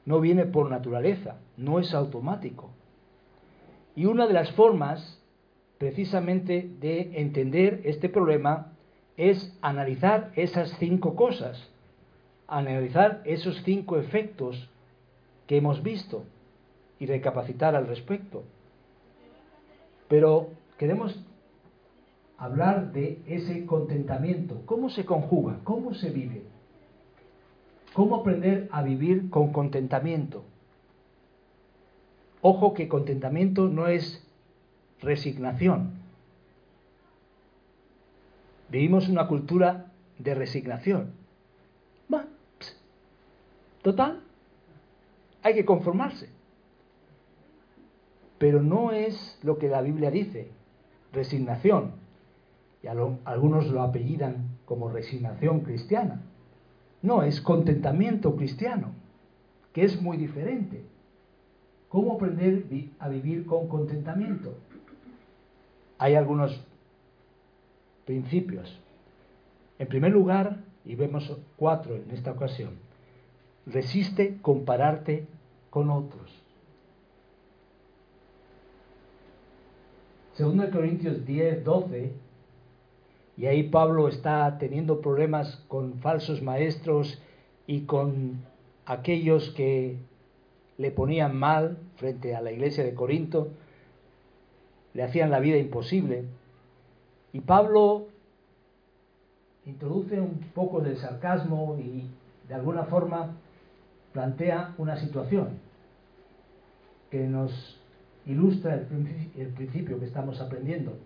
No 0.09 0.19
viene 0.19 0.47
por 0.47 0.71
naturaleza. 0.71 1.35
No 1.55 1.77
es 1.77 1.93
automático. 1.93 2.71
Y 3.95 4.05
una 4.05 4.25
de 4.25 4.33
las 4.33 4.51
formas 4.53 5.21
precisamente 5.77 6.67
de 6.79 7.11
entender 7.21 7.81
este 7.83 8.09
problema 8.09 8.71
es 9.17 9.55
analizar 9.61 10.31
esas 10.35 10.75
cinco 10.79 11.15
cosas, 11.15 11.63
analizar 12.47 13.21
esos 13.23 13.61
cinco 13.63 13.99
efectos 13.99 14.71
que 15.45 15.57
hemos 15.57 15.83
visto 15.83 16.23
y 16.97 17.05
recapacitar 17.05 17.75
al 17.75 17.85
respecto. 17.85 18.45
Pero 20.07 20.49
queremos 20.79 21.23
hablar 22.39 22.93
de 22.93 23.21
ese 23.27 23.67
contentamiento. 23.67 24.63
¿Cómo 24.65 24.89
se 24.89 25.05
conjuga? 25.05 25.59
¿Cómo 25.63 25.93
se 25.93 26.09
vive? 26.09 26.41
¿Cómo 27.93 28.17
aprender 28.17 28.69
a 28.71 28.83
vivir 28.83 29.29
con 29.29 29.51
contentamiento? 29.51 30.43
Ojo 32.41 32.73
que 32.73 32.87
contentamiento 32.87 33.67
no 33.67 33.87
es 33.87 34.25
resignación. 35.01 35.91
Vivimos 38.69 39.09
una 39.09 39.27
cultura 39.27 39.91
de 40.19 40.35
resignación. 40.35 41.13
total, 43.81 44.21
hay 45.41 45.55
que 45.55 45.65
conformarse. 45.65 46.29
Pero 48.37 48.61
no 48.61 48.91
es 48.91 49.39
lo 49.41 49.57
que 49.57 49.67
la 49.67 49.81
Biblia 49.81 50.11
dice, 50.11 50.49
resignación. 51.11 51.93
Y 52.83 52.87
algunos 52.87 53.67
lo 53.67 53.81
apellidan 53.81 54.57
como 54.65 54.89
resignación 54.89 55.61
cristiana. 55.61 56.21
No, 57.01 57.23
es 57.23 57.39
contentamiento 57.41 58.35
cristiano, 58.35 58.91
que 59.73 59.83
es 59.83 60.01
muy 60.01 60.17
diferente. 60.17 60.83
¿Cómo 61.87 62.13
aprender 62.13 62.65
a 62.99 63.09
vivir 63.09 63.45
con 63.45 63.67
contentamiento? 63.67 64.55
Hay 65.97 66.15
algunos 66.15 66.63
principios. 68.05 68.79
En 69.79 69.87
primer 69.87 70.11
lugar, 70.11 70.57
y 70.85 70.95
vemos 70.95 71.35
cuatro 71.55 71.95
en 71.95 72.11
esta 72.11 72.31
ocasión, 72.31 72.71
resiste 73.65 74.37
compararte 74.41 75.25
con 75.69 75.89
otros. 75.89 76.43
Segundo 80.33 80.63
de 80.63 80.69
Corintios 80.69 81.25
10, 81.25 81.63
12, 81.63 82.13
y 83.39 83.47
ahí 83.47 83.63
Pablo 83.63 84.09
está 84.09 84.57
teniendo 84.57 84.99
problemas 84.99 85.63
con 85.69 85.99
falsos 85.99 86.41
maestros 86.41 87.21
y 87.67 87.83
con 87.85 88.41
aquellos 88.85 89.51
que 89.51 89.97
le 90.77 90.91
ponían 90.91 91.37
mal 91.37 91.77
frente 91.95 92.35
a 92.35 92.41
la 92.41 92.51
iglesia 92.51 92.83
de 92.83 92.93
Corinto, 92.93 93.47
le 94.93 95.03
hacían 95.03 95.31
la 95.31 95.39
vida 95.39 95.55
imposible. 95.55 96.25
Y 97.31 97.39
Pablo 97.39 98.07
introduce 99.65 100.19
un 100.19 100.39
poco 100.53 100.81
de 100.81 100.97
sarcasmo 100.97 101.77
y 101.79 102.09
de 102.49 102.55
alguna 102.55 102.83
forma 102.85 103.37
plantea 104.11 104.73
una 104.77 104.97
situación 104.97 105.59
que 107.09 107.25
nos 107.25 107.79
ilustra 108.25 108.75
el, 108.75 109.47
principio 109.55 109.97
que 109.97 110.05
estamos 110.05 110.41
aprendiendo. 110.41 110.97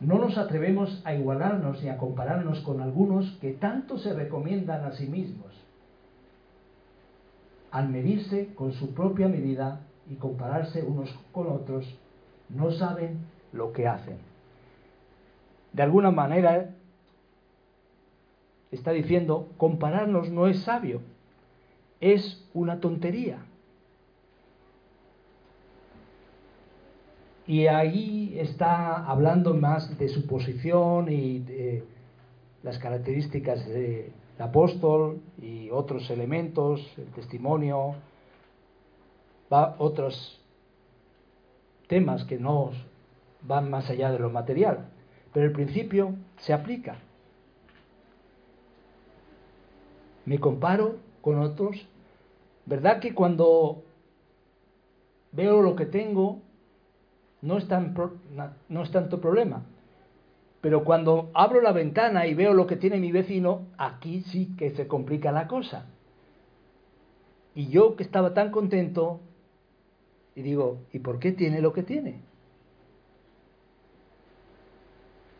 No 0.00 0.18
nos 0.18 0.38
atrevemos 0.38 1.02
a 1.04 1.14
igualarnos 1.14 1.82
ni 1.82 1.88
a 1.88 1.96
compararnos 1.96 2.60
con 2.60 2.80
algunos 2.80 3.30
que 3.40 3.52
tanto 3.52 3.98
se 3.98 4.14
recomiendan 4.14 4.84
a 4.84 4.92
sí 4.92 5.06
mismos. 5.06 5.52
Al 7.70 7.88
medirse 7.88 8.54
con 8.54 8.72
su 8.72 8.94
propia 8.94 9.28
medida 9.28 9.80
y 10.08 10.14
compararse 10.14 10.82
unos 10.82 11.12
con 11.32 11.48
otros, 11.48 11.84
no 12.48 12.70
saben 12.70 13.18
lo 13.52 13.72
que 13.72 13.88
hacen. 13.88 14.18
De 15.72 15.82
alguna 15.82 16.10
manera, 16.10 16.70
está 18.70 18.92
diciendo, 18.92 19.48
compararnos 19.56 20.30
no 20.30 20.46
es 20.46 20.60
sabio, 20.60 21.02
es 22.00 22.48
una 22.54 22.80
tontería. 22.80 23.38
Y 27.48 27.66
ahí 27.66 28.36
está 28.38 29.06
hablando 29.06 29.54
más 29.54 29.98
de 29.98 30.10
su 30.10 30.26
posición 30.26 31.10
y 31.10 31.38
de 31.38 31.82
las 32.62 32.78
características 32.78 33.66
del 33.66 34.12
apóstol 34.38 35.22
y 35.40 35.70
otros 35.70 36.10
elementos, 36.10 36.86
el 36.98 37.06
testimonio, 37.12 37.94
va 39.50 39.76
otros 39.78 40.38
temas 41.86 42.22
que 42.24 42.38
no 42.38 42.72
van 43.40 43.70
más 43.70 43.88
allá 43.88 44.12
de 44.12 44.18
lo 44.18 44.28
material. 44.28 44.90
Pero 45.32 45.46
el 45.46 45.52
principio 45.52 46.16
se 46.40 46.52
aplica. 46.52 46.98
Me 50.26 50.38
comparo 50.38 50.96
con 51.22 51.40
otros. 51.40 51.88
¿Verdad 52.66 53.00
que 53.00 53.14
cuando 53.14 53.84
veo 55.32 55.62
lo 55.62 55.74
que 55.74 55.86
tengo 55.86 56.42
no 57.42 57.58
es, 57.58 57.68
tan, 57.68 57.94
no 58.68 58.82
es 58.82 58.90
tanto 58.90 59.20
problema? 59.20 59.64
Pero 60.60 60.84
cuando 60.84 61.30
abro 61.34 61.60
la 61.60 61.72
ventana 61.72 62.26
y 62.26 62.34
veo 62.34 62.52
lo 62.52 62.66
que 62.66 62.76
tiene 62.76 62.98
mi 62.98 63.12
vecino, 63.12 63.66
aquí 63.76 64.22
sí 64.22 64.54
que 64.56 64.70
se 64.70 64.88
complica 64.88 65.30
la 65.30 65.46
cosa. 65.46 65.86
Y 67.54 67.68
yo 67.68 67.96
que 67.96 68.02
estaba 68.02 68.34
tan 68.34 68.50
contento, 68.50 69.20
y 70.34 70.42
digo, 70.42 70.78
¿y 70.92 70.98
por 70.98 71.18
qué 71.18 71.32
tiene 71.32 71.60
lo 71.60 71.72
que 71.72 71.82
tiene? 71.82 72.20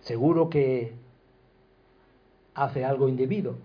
Seguro 0.03 0.49
que 0.49 0.95
hace 2.55 2.85
algo 2.85 3.09
indebido. 3.09 3.57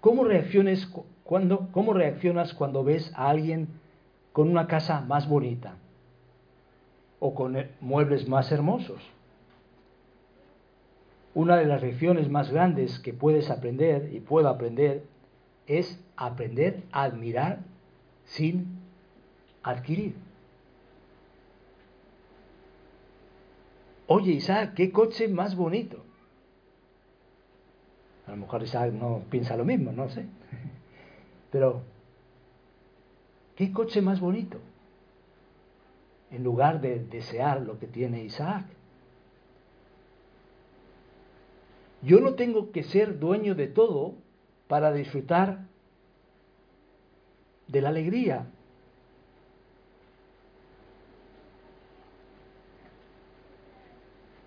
¿Cómo, 0.00 0.24
reacciones 0.24 0.88
cuando, 1.24 1.68
¿Cómo 1.72 1.92
reaccionas 1.92 2.54
cuando 2.54 2.84
ves 2.84 3.12
a 3.16 3.28
alguien 3.28 3.68
con 4.32 4.48
una 4.48 4.66
casa 4.66 5.00
más 5.00 5.28
bonita? 5.28 5.76
O 7.18 7.34
con 7.34 7.56
muebles 7.80 8.28
más 8.28 8.52
hermosos. 8.52 9.02
Una 11.34 11.56
de 11.56 11.66
las 11.66 11.82
lecciones 11.82 12.30
más 12.30 12.50
grandes 12.50 12.98
que 12.98 13.12
puedes 13.12 13.50
aprender 13.50 14.10
y 14.12 14.20
puedo 14.20 14.48
aprender 14.48 15.04
es 15.66 16.00
aprender 16.16 16.82
a 16.92 17.02
admirar 17.02 17.60
sin 18.24 18.78
adquirir. 19.62 20.14
Oye, 24.06 24.32
Isaac, 24.32 24.74
qué 24.74 24.92
coche 24.92 25.28
más 25.28 25.56
bonito. 25.56 26.02
A 28.26 28.30
lo 28.30 28.36
mejor 28.38 28.62
Isaac 28.62 28.92
no 28.92 29.22
piensa 29.30 29.56
lo 29.56 29.64
mismo, 29.64 29.92
no 29.92 30.08
sé. 30.08 30.26
Pero, 31.50 31.82
¿qué 33.56 33.72
coche 33.72 34.00
más 34.00 34.20
bonito? 34.20 34.58
En 36.30 36.42
lugar 36.42 36.80
de 36.80 36.98
desear 36.98 37.62
lo 37.62 37.78
que 37.78 37.86
tiene 37.86 38.24
Isaac. 38.24 38.66
Yo 42.02 42.20
no 42.20 42.34
tengo 42.34 42.72
que 42.72 42.82
ser 42.82 43.18
dueño 43.18 43.54
de 43.54 43.68
todo 43.68 44.14
para 44.68 44.92
disfrutar 44.92 45.66
de 47.68 47.80
la 47.80 47.88
alegría. 47.88 48.46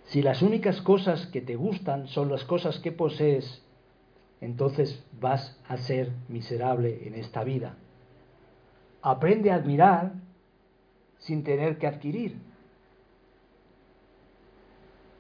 Si 0.06 0.22
las 0.22 0.42
únicas 0.42 0.82
cosas 0.82 1.28
que 1.28 1.42
te 1.42 1.56
gustan 1.56 2.08
son 2.08 2.32
las 2.32 2.44
cosas 2.44 2.80
que 2.80 2.92
posees, 2.92 3.62
entonces 4.42 5.04
vas 5.20 5.60
a 5.68 5.78
ser 5.78 6.12
miserable 6.30 7.08
en 7.08 7.14
esta 7.14 7.44
vida. 7.44 7.76
Aprende 9.02 9.52
a 9.52 9.56
admirar 9.56 10.14
sin 11.20 11.44
tener 11.44 11.78
que 11.78 11.88
adquirir. 11.88 12.38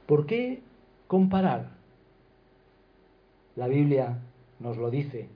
¿Por 0.07 0.25
qué 0.25 0.61
comparar? 1.07 1.69
La 3.55 3.67
Biblia 3.67 4.19
nos 4.59 4.77
lo 4.77 4.89
dice 4.89 5.29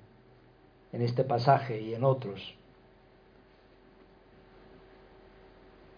en 0.91 1.01
este 1.01 1.23
pasaje 1.23 1.81
y 1.81 1.93
en 1.93 2.03
otros. 2.03 2.55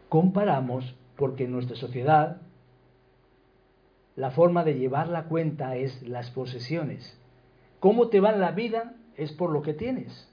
Comparamos 0.09 0.95
porque 1.15 1.45
en 1.45 1.51
nuestra 1.51 1.75
sociedad 1.75 2.41
la 4.15 4.31
forma 4.31 4.63
de 4.63 4.75
llevar 4.75 5.07
la 5.09 5.25
cuenta 5.25 5.75
es 5.75 6.01
las 6.03 6.31
posesiones. 6.31 7.17
Cómo 7.79 8.07
te 8.07 8.19
va 8.19 8.31
la 8.31 8.51
vida 8.51 8.95
es 9.17 9.31
por 9.31 9.51
lo 9.51 9.61
que 9.61 9.73
tienes. 9.73 10.29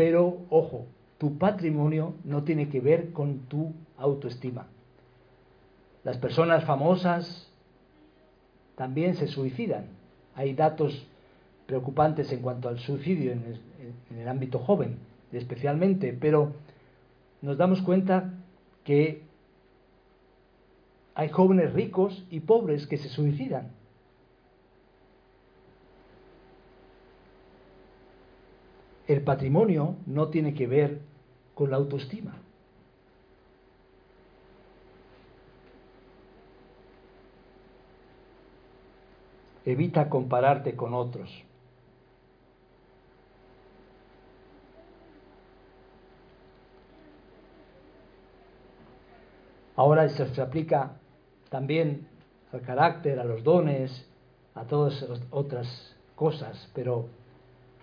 Pero, 0.00 0.38
ojo, 0.48 0.86
tu 1.18 1.36
patrimonio 1.36 2.14
no 2.24 2.42
tiene 2.42 2.70
que 2.70 2.80
ver 2.80 3.12
con 3.12 3.40
tu 3.40 3.74
autoestima. 3.98 4.66
Las 6.04 6.16
personas 6.16 6.64
famosas 6.64 7.52
también 8.76 9.14
se 9.16 9.26
suicidan. 9.26 9.88
Hay 10.34 10.54
datos 10.54 11.06
preocupantes 11.66 12.32
en 12.32 12.40
cuanto 12.40 12.70
al 12.70 12.78
suicidio 12.78 13.32
en 13.32 13.58
el, 14.18 14.26
ámbito 14.26 14.58
joven, 14.60 14.96
especialmente, 15.32 16.16
pero 16.18 16.54
nos 17.42 17.58
damos 17.58 17.82
cuenta 17.82 18.32
que 18.84 19.20
hay 21.14 21.28
jóvenes 21.28 21.74
ricos 21.74 22.24
y 22.30 22.40
pobres 22.40 22.86
que 22.86 22.96
se 22.96 23.10
suicidan. 23.10 23.72
El 29.10 29.22
patrimonio 29.22 29.96
no 30.06 30.28
tiene 30.28 30.54
que 30.54 30.68
ver 30.68 31.00
con 31.56 31.68
la 31.68 31.78
autoestima. 31.78 32.36
Evita 39.64 40.08
compararte 40.08 40.76
con 40.76 40.94
otros. 40.94 41.28
Ahora 49.74 50.08
se 50.08 50.40
aplica 50.40 50.92
también 51.48 52.06
al 52.52 52.60
carácter, 52.60 53.18
a 53.18 53.24
los 53.24 53.42
dones, 53.42 54.08
a 54.54 54.66
todas 54.66 55.04
otras 55.30 55.96
cosas, 56.14 56.70
pero 56.74 57.08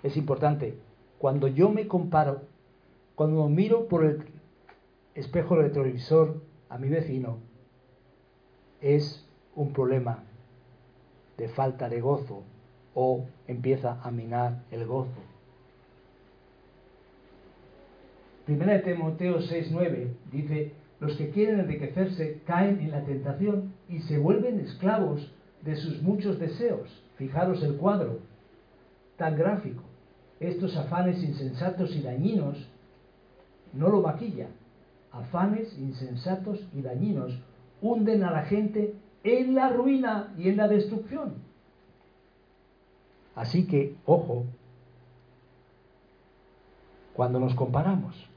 es 0.04 0.16
importante. 0.16 0.87
Cuando 1.20 1.48
yo 1.48 1.70
me 1.70 1.88
comparo, 1.88 2.42
cuando 3.16 3.48
miro 3.50 3.88
por 3.88 4.06
el 4.06 4.24
espejo 5.16 5.56
retrovisor 5.56 6.42
a 6.70 6.78
mi 6.78 6.90
vecino, 6.90 7.40
es 8.82 9.26
un 9.56 9.74
problema 9.74 10.24
de 11.38 11.50
falta 11.50 11.90
de 11.90 12.02
gozo 12.02 12.44
o 12.94 13.26
empieza 13.48 14.00
a 14.02 14.12
minar 14.12 14.64
el 14.72 14.86
gozo. 14.86 15.22
Primera 18.46 18.74
de 18.74 18.80
Timoteo 18.80 19.40
6:9 19.40 20.08
dice, 20.32 20.72
los 21.00 21.16
que 21.18 21.32
quieren 21.32 21.60
enriquecerse 21.60 22.42
caen 22.46 22.80
en 22.80 22.92
la 22.92 23.04
tentación 23.04 23.74
y 23.90 24.00
se 24.00 24.18
vuelven 24.18 24.60
esclavos 24.60 25.34
de 25.64 25.76
sus 25.76 26.02
muchos 26.02 26.40
deseos. 26.40 27.04
Fijaros 27.18 27.62
el 27.64 27.76
cuadro, 27.76 28.20
tan 29.18 29.36
gráfico. 29.36 29.84
Estos 30.40 30.76
afanes 30.78 31.24
insensatos 31.24 31.96
y 31.96 32.02
dañinos 32.02 32.68
no 33.74 33.90
lo 33.90 34.02
maquilla. 34.02 34.48
Afanes 35.12 35.78
insensatos 35.78 36.60
y 36.74 36.82
dañinos 36.82 37.40
hunden 37.82 38.24
a 38.24 38.32
la 38.32 38.44
gente 38.44 38.96
en 39.24 39.56
la 39.56 39.70
ruina 39.70 40.34
y 40.38 40.50
en 40.50 40.58
la 40.58 40.68
destrucción. 40.68 41.36
Así 43.36 43.68
que, 43.68 43.96
ojo, 44.06 44.46
cuando 47.14 47.40
nos 47.40 47.54
comparamos, 47.56 48.28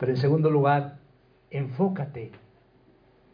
Pero 0.00 0.12
en 0.12 0.16
segundo 0.16 0.50
lugar, 0.50 0.96
enfócate 1.50 2.32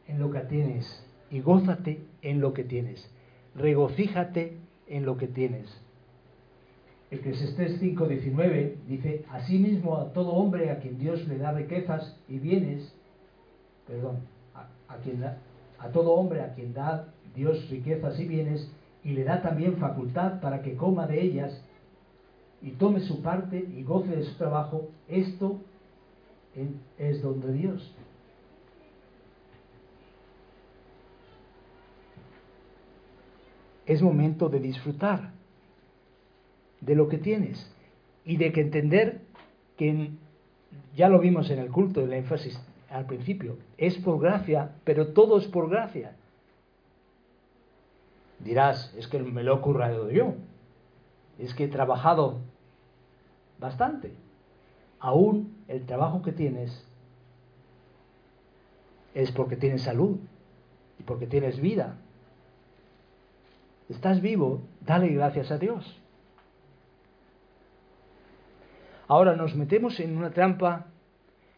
en 0.08 0.18
lo 0.18 0.32
que 0.32 0.40
tienes 0.40 1.05
y 1.30 1.40
gózate 1.40 2.00
en 2.22 2.40
lo 2.40 2.52
que 2.52 2.64
tienes. 2.64 3.08
Regocíjate 3.54 4.58
en 4.88 5.06
lo 5.06 5.16
que 5.16 5.26
tienes. 5.26 5.66
El 7.10 7.20
Eclesiastés 7.20 7.80
5:19 7.80 8.74
dice, 8.88 9.24
asimismo 9.30 9.96
a 9.96 10.12
todo 10.12 10.32
hombre 10.32 10.70
a 10.70 10.80
quien 10.80 10.98
Dios 10.98 11.26
le 11.28 11.38
da 11.38 11.52
riquezas 11.52 12.16
y 12.28 12.38
bienes, 12.38 12.92
perdón, 13.86 14.18
a, 14.54 14.96
quien 14.96 15.22
a 15.24 15.88
todo 15.92 16.12
hombre 16.14 16.40
a 16.42 16.54
quien 16.54 16.74
da 16.74 17.08
Dios 17.34 17.68
riquezas 17.70 18.18
y 18.18 18.26
bienes 18.26 18.68
y 19.04 19.12
le 19.12 19.22
da 19.22 19.40
también 19.40 19.76
facultad 19.76 20.40
para 20.40 20.62
que 20.62 20.74
coma 20.74 21.06
de 21.06 21.22
ellas 21.22 21.62
y 22.60 22.72
tome 22.72 23.00
su 23.00 23.22
parte 23.22 23.58
y 23.58 23.84
goce 23.84 24.16
de 24.16 24.24
su 24.24 24.34
trabajo, 24.36 24.88
esto 25.06 25.60
es 26.98 27.22
donde 27.22 27.52
Dios. 27.52 27.94
Es 33.86 34.02
momento 34.02 34.48
de 34.48 34.60
disfrutar 34.60 35.30
de 36.80 36.94
lo 36.94 37.08
que 37.08 37.18
tienes 37.18 37.70
y 38.24 38.36
de 38.36 38.52
que 38.52 38.60
entender 38.60 39.20
que 39.76 40.10
ya 40.94 41.08
lo 41.08 41.20
vimos 41.20 41.50
en 41.50 41.58
el 41.58 41.70
culto, 41.70 42.02
el 42.02 42.12
énfasis 42.12 42.60
al 42.90 43.06
principio, 43.06 43.56
es 43.78 43.96
por 43.98 44.20
gracia, 44.20 44.72
pero 44.84 45.08
todo 45.08 45.38
es 45.38 45.46
por 45.46 45.68
gracia. 45.68 46.16
Dirás, 48.40 48.94
es 48.96 49.06
que 49.08 49.18
me 49.18 49.42
lo 49.42 49.56
he 49.56 50.14
yo, 50.14 50.34
es 51.38 51.54
que 51.54 51.64
he 51.64 51.68
trabajado 51.68 52.40
bastante 53.58 54.12
aún 55.00 55.54
el 55.68 55.84
trabajo 55.86 56.22
que 56.22 56.32
tienes 56.32 56.84
es 59.14 59.30
porque 59.32 59.56
tienes 59.56 59.82
salud 59.82 60.18
y 60.98 61.02
porque 61.04 61.26
tienes 61.26 61.60
vida. 61.60 61.96
Estás 63.88 64.20
vivo, 64.20 64.62
dale 64.80 65.08
gracias 65.08 65.50
a 65.50 65.58
Dios. 65.58 65.84
Ahora 69.08 69.36
nos 69.36 69.54
metemos 69.54 70.00
en 70.00 70.16
una 70.16 70.30
trampa 70.30 70.86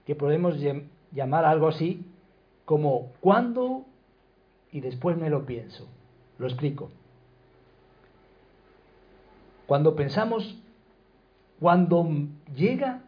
que 0.04 0.14
podemos 0.14 0.56
llamar 1.12 1.44
algo 1.44 1.68
así 1.68 2.04
como 2.66 3.12
cuando 3.20 3.86
y 4.70 4.80
después 4.80 5.16
me 5.16 5.30
lo 5.30 5.46
pienso. 5.46 5.88
Lo 6.38 6.46
explico. 6.46 6.90
Cuando 9.66 9.96
pensamos, 9.96 10.58
cuando 11.60 12.06
llega 12.54 13.02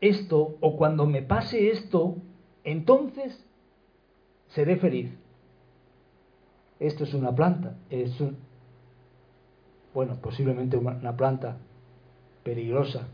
esto 0.00 0.56
o 0.60 0.76
cuando 0.76 1.06
me 1.06 1.22
pase 1.22 1.70
esto, 1.70 2.16
entonces 2.64 3.44
seré 4.48 4.76
feliz. 4.76 5.12
Esto 6.86 7.04
es 7.04 7.14
una 7.14 7.34
planta, 7.34 7.76
es 7.88 8.20
un, 8.20 8.36
bueno, 9.94 10.16
posiblemente 10.20 10.76
una 10.76 11.16
planta 11.16 11.56
peligrosa, 12.42 13.08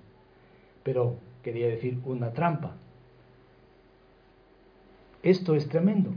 pero 0.83 1.16
quería 1.42 1.68
decir 1.68 2.00
una 2.04 2.33
trampa. 2.33 2.74
Esto 5.22 5.54
es 5.54 5.68
tremendo. 5.68 6.11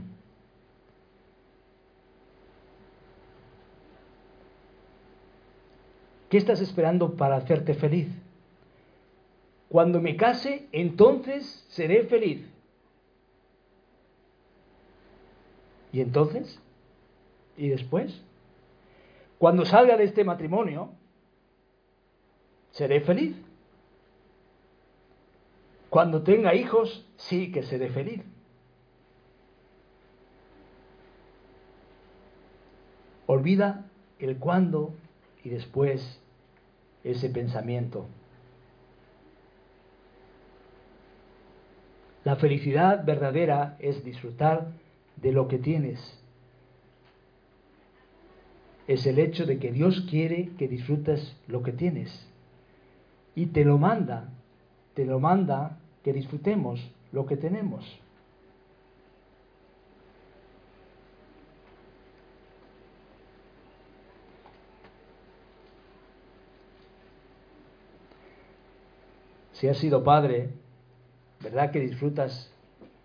¿Qué 6.30 6.38
estás 6.38 6.60
esperando 6.60 7.14
para 7.14 7.36
hacerte 7.36 7.74
feliz? 7.74 8.08
Cuando 9.68 10.00
me 10.00 10.16
case, 10.16 10.66
entonces 10.72 11.64
seré 11.68 12.04
feliz. 12.06 12.44
¿Y 15.92 16.00
entonces? 16.00 16.58
¿Y 17.56 17.68
después? 17.68 18.22
Cuando 19.38 19.64
salga 19.64 19.96
de 19.96 20.04
este 20.04 20.24
matrimonio, 20.24 20.90
seré 22.70 23.00
feliz. 23.00 23.36
Cuando 25.90 26.22
tenga 26.22 26.54
hijos, 26.54 27.06
sí 27.16 27.52
que 27.52 27.62
seré 27.62 27.90
feliz. 27.90 28.22
Olvida 33.26 33.86
el 34.18 34.38
cuándo 34.38 34.94
y 35.42 35.50
después 35.50 36.20
ese 37.04 37.28
pensamiento. 37.28 38.06
La 42.24 42.36
felicidad 42.36 43.04
verdadera 43.04 43.76
es 43.78 44.02
disfrutar 44.02 44.72
de 45.16 45.32
lo 45.32 45.46
que 45.46 45.58
tienes. 45.58 46.23
Es 48.86 49.06
el 49.06 49.18
hecho 49.18 49.46
de 49.46 49.58
que 49.58 49.72
Dios 49.72 50.06
quiere 50.10 50.50
que 50.58 50.68
disfrutes 50.68 51.36
lo 51.46 51.62
que 51.62 51.72
tienes. 51.72 52.26
Y 53.34 53.46
te 53.46 53.64
lo 53.64 53.78
manda, 53.78 54.28
te 54.94 55.04
lo 55.06 55.20
manda 55.20 55.78
que 56.02 56.12
disfrutemos 56.12 56.80
lo 57.12 57.26
que 57.26 57.36
tenemos. 57.36 57.84
Si 69.54 69.68
has 69.68 69.78
sido 69.78 70.04
padre, 70.04 70.50
¿verdad 71.40 71.70
que 71.70 71.80
disfrutas 71.80 72.52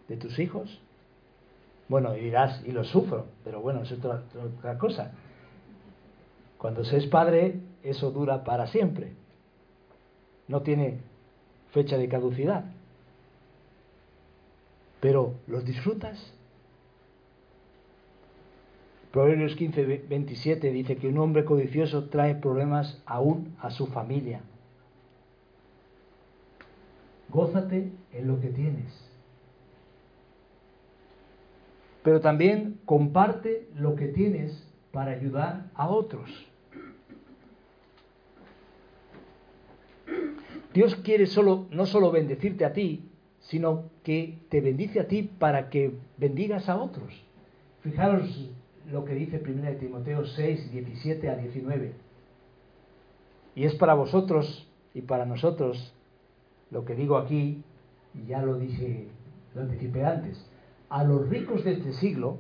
de 0.10 0.18
tus 0.18 0.40
hijos? 0.40 0.82
Bueno, 1.88 2.18
y 2.18 2.20
dirás, 2.20 2.62
y 2.66 2.72
lo 2.72 2.84
sufro, 2.84 3.28
pero 3.46 3.62
bueno, 3.62 3.84
es 3.84 3.92
otra, 3.94 4.24
otra 4.58 4.78
cosa. 4.78 5.14
Cuando 6.60 6.84
se 6.84 6.98
es 6.98 7.08
padre, 7.08 7.60
eso 7.82 8.12
dura 8.12 8.44
para 8.44 8.68
siempre. 8.68 9.14
No 10.48 10.62
tiene 10.62 11.00
fecha 11.72 11.98
de 11.98 12.08
caducidad. 12.08 12.66
Pero, 15.00 15.34
¿los 15.48 15.66
disfrutas? 15.66 16.32
Proverbios 19.12 19.56
15, 19.56 20.06
27 20.08 20.72
dice 20.72 20.98
que 20.98 21.08
un 21.08 21.18
hombre 21.18 21.46
codicioso 21.46 22.10
trae 22.10 22.36
problemas 22.36 23.02
aún 23.08 23.56
a 23.60 23.72
su 23.72 23.88
familia. 23.88 24.42
Gózate 27.30 27.92
en 28.14 28.28
lo 28.28 28.40
que 28.40 28.50
tienes 28.50 29.10
pero 32.04 32.22
también 32.22 32.80
comparte 32.86 33.68
lo 33.76 33.96
que 33.96 34.08
tienes 34.08 34.68
para 34.92 35.12
ayudar 35.12 35.70
a 35.76 35.90
otros. 35.90 36.49
Dios 40.80 40.96
quiere 40.96 41.28
solo, 41.28 41.68
no 41.72 41.86
solo 41.86 42.10
bendecirte 42.10 42.64
a 42.64 42.72
ti, 42.72 43.12
sino 43.42 43.90
que 44.02 44.40
te 44.48 44.62
bendice 44.62 45.02
a 45.02 45.10
ti 45.10 45.24
para 45.24 45.70
que 45.70 45.98
bendigas 46.16 46.70
a 46.70 46.78
otros. 46.78 47.22
Fijaros 47.82 48.50
lo 48.90 49.04
que 49.04 49.14
dice 49.14 49.44
1 49.46 49.72
Timoteo 49.74 50.24
6, 50.24 50.72
17 50.72 51.30
a 51.30 51.36
19. 51.36 51.96
Y 53.56 53.66
es 53.66 53.76
para 53.76 53.94
vosotros 53.94 54.72
y 54.94 55.02
para 55.02 55.26
nosotros 55.26 55.94
lo 56.72 56.86
que 56.86 56.96
digo 56.96 57.18
aquí, 57.18 57.62
ya 58.26 58.42
lo 58.42 58.58
dije, 58.58 59.10
lo 59.56 59.64
anticipé 59.64 60.06
antes 60.06 60.50
a 60.88 61.04
los 61.04 61.28
ricos 61.28 61.66
de 61.66 61.74
este 61.74 61.92
siglo, 61.92 62.38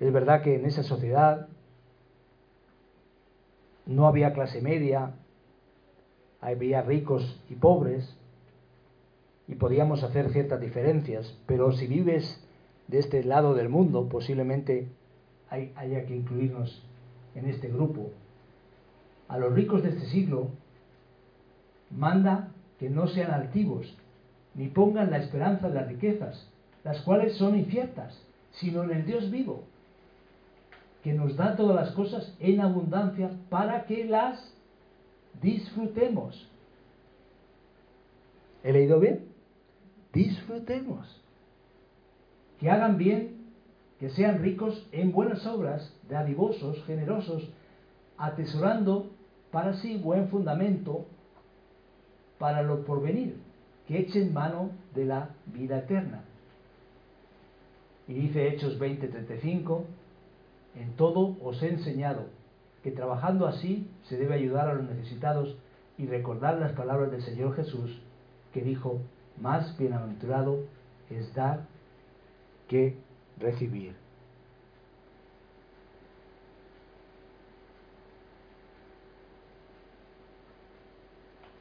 es 0.00 0.10
verdad 0.10 0.40
que 0.40 0.54
en 0.54 0.64
esa 0.64 0.82
sociedad 0.82 1.48
no 3.84 4.06
había 4.06 4.32
clase 4.32 4.62
media, 4.62 5.16
había 6.40 6.82
ricos 6.82 7.40
y 7.48 7.54
pobres, 7.54 8.16
y 9.48 9.54
podíamos 9.54 10.02
hacer 10.02 10.30
ciertas 10.30 10.60
diferencias, 10.60 11.38
pero 11.46 11.72
si 11.72 11.86
vives 11.86 12.42
de 12.88 12.98
este 12.98 13.22
lado 13.24 13.54
del 13.54 13.68
mundo, 13.68 14.08
posiblemente 14.08 14.88
haya 15.50 16.06
que 16.06 16.16
incluirnos 16.16 16.82
en 17.34 17.48
este 17.48 17.68
grupo. 17.68 18.10
A 19.28 19.38
los 19.38 19.52
ricos 19.52 19.82
de 19.82 19.90
este 19.90 20.06
siglo 20.06 20.50
manda 21.90 22.48
que 22.78 22.90
no 22.90 23.06
sean 23.06 23.32
altivos, 23.32 23.96
ni 24.54 24.68
pongan 24.68 25.10
la 25.10 25.18
esperanza 25.18 25.68
en 25.68 25.74
las 25.74 25.88
riquezas, 25.88 26.48
las 26.84 27.00
cuales 27.02 27.36
son 27.36 27.56
inciertas, 27.56 28.20
sino 28.52 28.84
en 28.84 28.90
el 28.90 29.06
Dios 29.06 29.30
vivo, 29.30 29.64
que 31.02 31.12
nos 31.12 31.36
da 31.36 31.56
todas 31.56 31.76
las 31.76 31.90
cosas 31.92 32.34
en 32.40 32.60
abundancia 32.60 33.30
para 33.48 33.86
que 33.86 34.04
las 34.04 34.55
disfrutemos. 35.42 36.48
¿He 38.62 38.72
leído 38.72 39.00
bien? 39.00 39.26
Disfrutemos. 40.12 41.22
Que 42.58 42.70
hagan 42.70 42.96
bien, 42.96 43.36
que 44.00 44.10
sean 44.10 44.42
ricos 44.42 44.86
en 44.92 45.12
buenas 45.12 45.46
obras, 45.46 45.94
dadivosos, 46.08 46.82
generosos, 46.84 47.48
atesorando 48.18 49.10
para 49.50 49.74
sí 49.74 49.96
buen 49.96 50.28
fundamento 50.28 51.06
para 52.38 52.62
lo 52.62 52.84
porvenir, 52.84 53.36
que 53.86 53.98
echen 53.98 54.32
mano 54.32 54.70
de 54.94 55.04
la 55.04 55.30
vida 55.46 55.78
eterna. 55.78 56.22
Y 58.08 58.14
dice 58.14 58.48
Hechos 58.48 58.78
20:35, 58.78 59.84
en 60.76 60.92
todo 60.96 61.36
os 61.42 61.62
he 61.62 61.68
enseñado 61.68 62.26
que 62.86 62.92
trabajando 62.92 63.48
así 63.48 63.90
se 64.04 64.16
debe 64.16 64.34
ayudar 64.34 64.68
a 64.68 64.74
los 64.74 64.88
necesitados 64.88 65.56
y 65.98 66.06
recordar 66.06 66.58
las 66.58 66.70
palabras 66.70 67.10
del 67.10 67.20
Señor 67.20 67.56
Jesús 67.56 68.00
que 68.52 68.62
dijo, 68.62 69.00
más 69.40 69.76
bienaventurado 69.76 70.60
es 71.10 71.34
dar 71.34 71.66
que 72.68 72.96
recibir. 73.40 73.96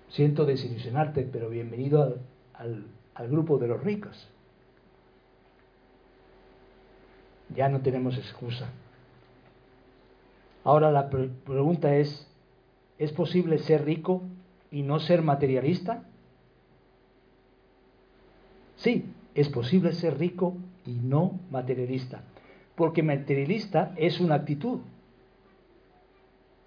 Siento 0.09 0.45
desilusionarte, 0.45 1.23
pero 1.23 1.49
bienvenido 1.49 2.03
al, 2.03 2.21
al, 2.53 2.85
al 3.15 3.29
grupo 3.29 3.57
de 3.57 3.67
los 3.67 3.83
ricos. 3.83 4.29
ya 7.55 7.69
no 7.69 7.81
tenemos 7.81 8.15
excusa. 8.17 8.69
Ahora 10.65 10.91
la 10.91 11.09
pregunta 11.09 11.95
es, 11.95 12.27
¿es 12.97 13.13
posible 13.13 13.59
ser 13.59 13.85
rico 13.85 14.23
y 14.71 14.81
no 14.81 14.99
ser 14.99 15.21
materialista? 15.21 16.03
Sí, 18.75 19.05
es 19.35 19.47
posible 19.47 19.93
ser 19.93 20.17
rico 20.17 20.57
y 20.85 20.95
no 20.95 21.39
materialista, 21.51 22.23
porque 22.75 23.03
materialista 23.03 23.93
es 23.95 24.19
una 24.19 24.35
actitud. 24.35 24.79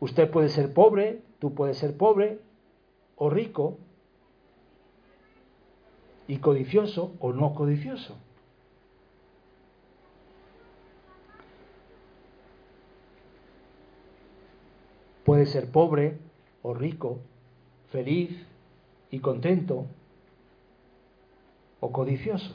Usted 0.01 0.31
puede 0.31 0.49
ser 0.49 0.73
pobre, 0.73 1.21
tú 1.41 1.55
puedes 1.55 1.77
ser 1.77 1.97
pobre 1.97 2.39
o 3.17 3.29
rico, 3.29 3.79
y 6.29 6.37
codicioso 6.37 7.15
o 7.19 7.33
no 7.33 7.55
codicioso. 7.55 8.15
Puede 15.29 15.45
ser 15.45 15.71
pobre 15.71 16.17
o 16.63 16.73
rico, 16.73 17.19
feliz 17.91 18.31
y 19.11 19.19
contento 19.19 19.85
o 21.81 21.93
codicioso. 21.93 22.55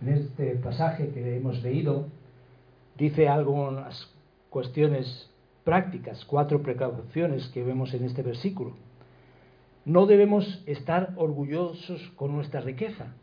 En 0.00 0.08
este 0.10 0.54
pasaje 0.54 1.08
que 1.08 1.36
hemos 1.36 1.60
leído, 1.64 2.06
dice 2.96 3.28
algunas 3.28 4.08
cuestiones 4.50 5.29
prácticas, 5.70 6.24
cuatro 6.24 6.62
precauciones 6.62 7.46
que 7.50 7.62
vemos 7.62 7.94
en 7.94 8.02
este 8.02 8.22
versículo. 8.24 8.72
No 9.84 10.06
debemos 10.06 10.64
estar 10.66 11.12
orgullosos 11.14 12.10
con 12.16 12.32
nuestra 12.34 12.60
riqueza. 12.60 13.14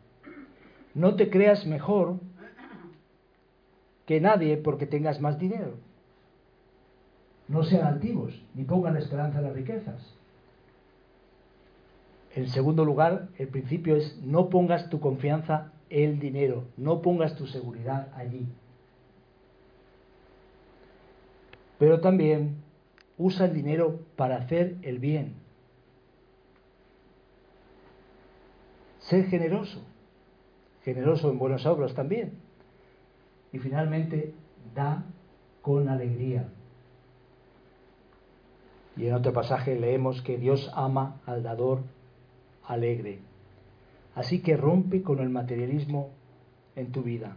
No 0.94 1.14
te 1.14 1.28
creas 1.28 1.66
mejor 1.66 2.20
que 4.06 4.18
nadie 4.22 4.56
porque 4.56 4.86
tengas 4.86 5.20
más 5.20 5.38
dinero. 5.38 5.74
No 7.48 7.64
sean 7.64 7.86
altivos, 7.86 8.32
ni 8.54 8.64
pongan 8.64 8.96
esperanza 8.96 9.40
en 9.40 9.44
las 9.44 9.52
riquezas. 9.52 10.00
En 12.34 12.48
segundo 12.48 12.82
lugar, 12.82 13.28
el 13.36 13.48
principio 13.48 13.94
es 13.94 14.18
no 14.22 14.48
pongas 14.48 14.88
tu 14.88 15.00
confianza 15.00 15.72
en 15.90 16.12
el 16.12 16.18
dinero, 16.18 16.64
no 16.78 17.02
pongas 17.02 17.36
tu 17.36 17.46
seguridad 17.46 18.08
allí. 18.16 18.46
Pero 21.78 22.00
también 22.00 22.56
usa 23.16 23.46
el 23.46 23.54
dinero 23.54 24.00
para 24.16 24.36
hacer 24.36 24.76
el 24.82 24.98
bien. 24.98 25.34
Ser 29.00 29.26
generoso, 29.26 29.82
generoso 30.82 31.30
en 31.30 31.38
buenas 31.38 31.64
obras 31.66 31.94
también. 31.94 32.32
Y 33.52 33.58
finalmente, 33.58 34.34
da 34.74 35.04
con 35.62 35.88
alegría. 35.88 36.48
Y 38.96 39.06
en 39.06 39.14
otro 39.14 39.32
pasaje 39.32 39.78
leemos 39.78 40.22
que 40.22 40.36
Dios 40.36 40.70
ama 40.74 41.20
al 41.24 41.42
dador 41.42 41.82
alegre. 42.64 43.20
Así 44.14 44.42
que 44.42 44.56
rompe 44.56 45.02
con 45.02 45.20
el 45.20 45.28
materialismo 45.28 46.10
en 46.74 46.90
tu 46.90 47.02
vida. 47.02 47.36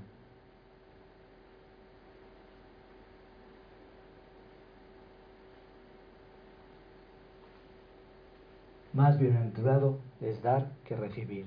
Más 8.93 9.17
bienaventurado 9.17 9.99
es 10.19 10.41
dar 10.41 10.71
que 10.85 10.95
recibir. 10.95 11.45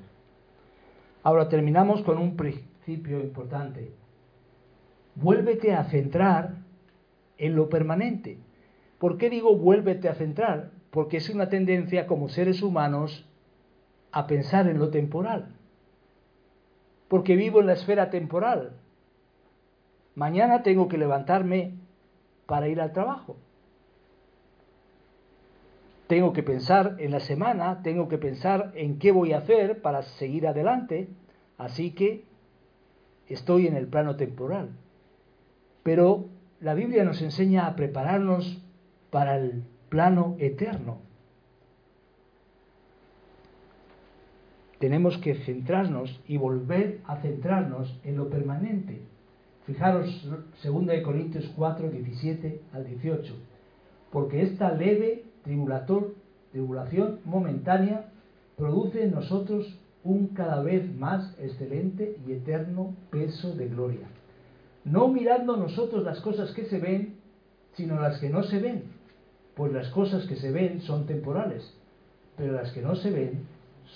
Ahora 1.23 1.49
terminamos 1.49 2.03
con 2.03 2.19
un 2.19 2.37
principio 2.37 3.21
importante. 3.21 3.93
Vuélvete 5.15 5.75
a 5.75 5.85
centrar 5.85 6.57
en 7.39 7.55
lo 7.55 7.69
permanente. 7.69 8.39
¿Por 8.99 9.19
qué 9.19 9.29
digo 9.29 9.57
vuélvete 9.57 10.09
a 10.09 10.15
centrar? 10.15 10.71
Porque 10.91 11.19
es 11.19 11.29
una 11.29 11.49
tendencia 11.49 12.07
como 12.07 12.29
seres 12.29 12.63
humanos 12.63 13.27
a 14.13 14.27
pensar 14.27 14.67
en 14.69 14.79
lo 14.79 14.91
temporal. 14.91 15.55
Porque 17.09 17.37
vivo 17.37 17.61
en 17.61 17.67
la 17.67 17.75
esfera 17.75 18.11
temporal. 18.11 18.73
Mañana 20.15 20.63
tengo 20.63 20.89
que 20.89 20.99
levantarme 20.99 21.75
para 22.47 22.69
ir 22.69 22.81
al 22.81 22.93
trabajo. 22.93 23.37
Tengo 26.07 26.33
que 26.33 26.43
pensar 26.43 26.97
en 26.99 27.11
la 27.11 27.21
semana, 27.21 27.83
tengo 27.83 28.09
que 28.09 28.19
pensar 28.19 28.73
en 28.75 28.99
qué 28.99 29.11
voy 29.11 29.33
a 29.33 29.39
hacer 29.39 29.81
para 29.81 30.03
seguir 30.03 30.47
adelante. 30.47 31.09
Así 31.57 31.93
que 31.93 32.25
estoy 33.29 33.67
en 33.67 33.77
el 33.77 33.87
plano 33.87 34.17
temporal. 34.17 34.71
Pero 35.83 36.27
la 36.61 36.75
Biblia 36.75 37.05
nos 37.05 37.23
enseña 37.23 37.67
a 37.67 37.77
prepararnos 37.77 38.63
para 39.11 39.37
el 39.37 39.65
plano 39.89 40.37
eterno. 40.39 40.99
tenemos 44.85 45.17
que 45.17 45.35
centrarnos 45.35 46.21
y 46.29 46.37
volver 46.37 47.01
a 47.07 47.17
centrarnos 47.17 47.99
en 48.05 48.19
lo 48.19 48.29
permanente. 48.29 49.01
Fijaros 49.65 50.29
2 50.63 51.03
Corintios 51.03 51.51
4, 51.57 51.89
17 51.89 52.61
al 52.71 52.85
18. 52.87 53.35
Porque 54.13 54.43
esta 54.43 54.73
leve 54.73 55.24
tribulación 55.45 57.21
momentánea 57.25 58.11
produce 58.57 59.05
en 59.05 59.13
nosotros 59.13 59.79
un 60.03 60.29
cada 60.29 60.63
vez 60.63 60.95
más 60.97 61.35
excelente 61.39 62.19
y 62.27 62.33
eterno 62.33 62.95
peso 63.11 63.55
de 63.55 63.69
gloria. 63.69 64.07
No 64.85 65.09
mirando 65.09 65.57
nosotros 65.57 66.05
las 66.05 66.21
cosas 66.21 66.53
que 66.53 66.67
se 66.67 66.79
ven, 66.79 67.17
sino 67.75 68.01
las 68.01 68.19
que 68.21 68.29
no 68.29 68.43
se 68.43 68.59
ven, 68.59 68.85
pues 69.55 69.73
las 69.73 69.89
cosas 69.89 70.27
que 70.27 70.37
se 70.37 70.51
ven 70.51 70.83
son 70.83 71.07
temporales, 71.07 71.75
pero 72.37 72.53
las 72.53 72.71
que 72.73 72.83
no 72.83 72.95
se 72.97 73.11
ven 73.11 73.47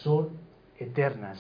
son 0.03 0.31
eternas. 0.79 1.39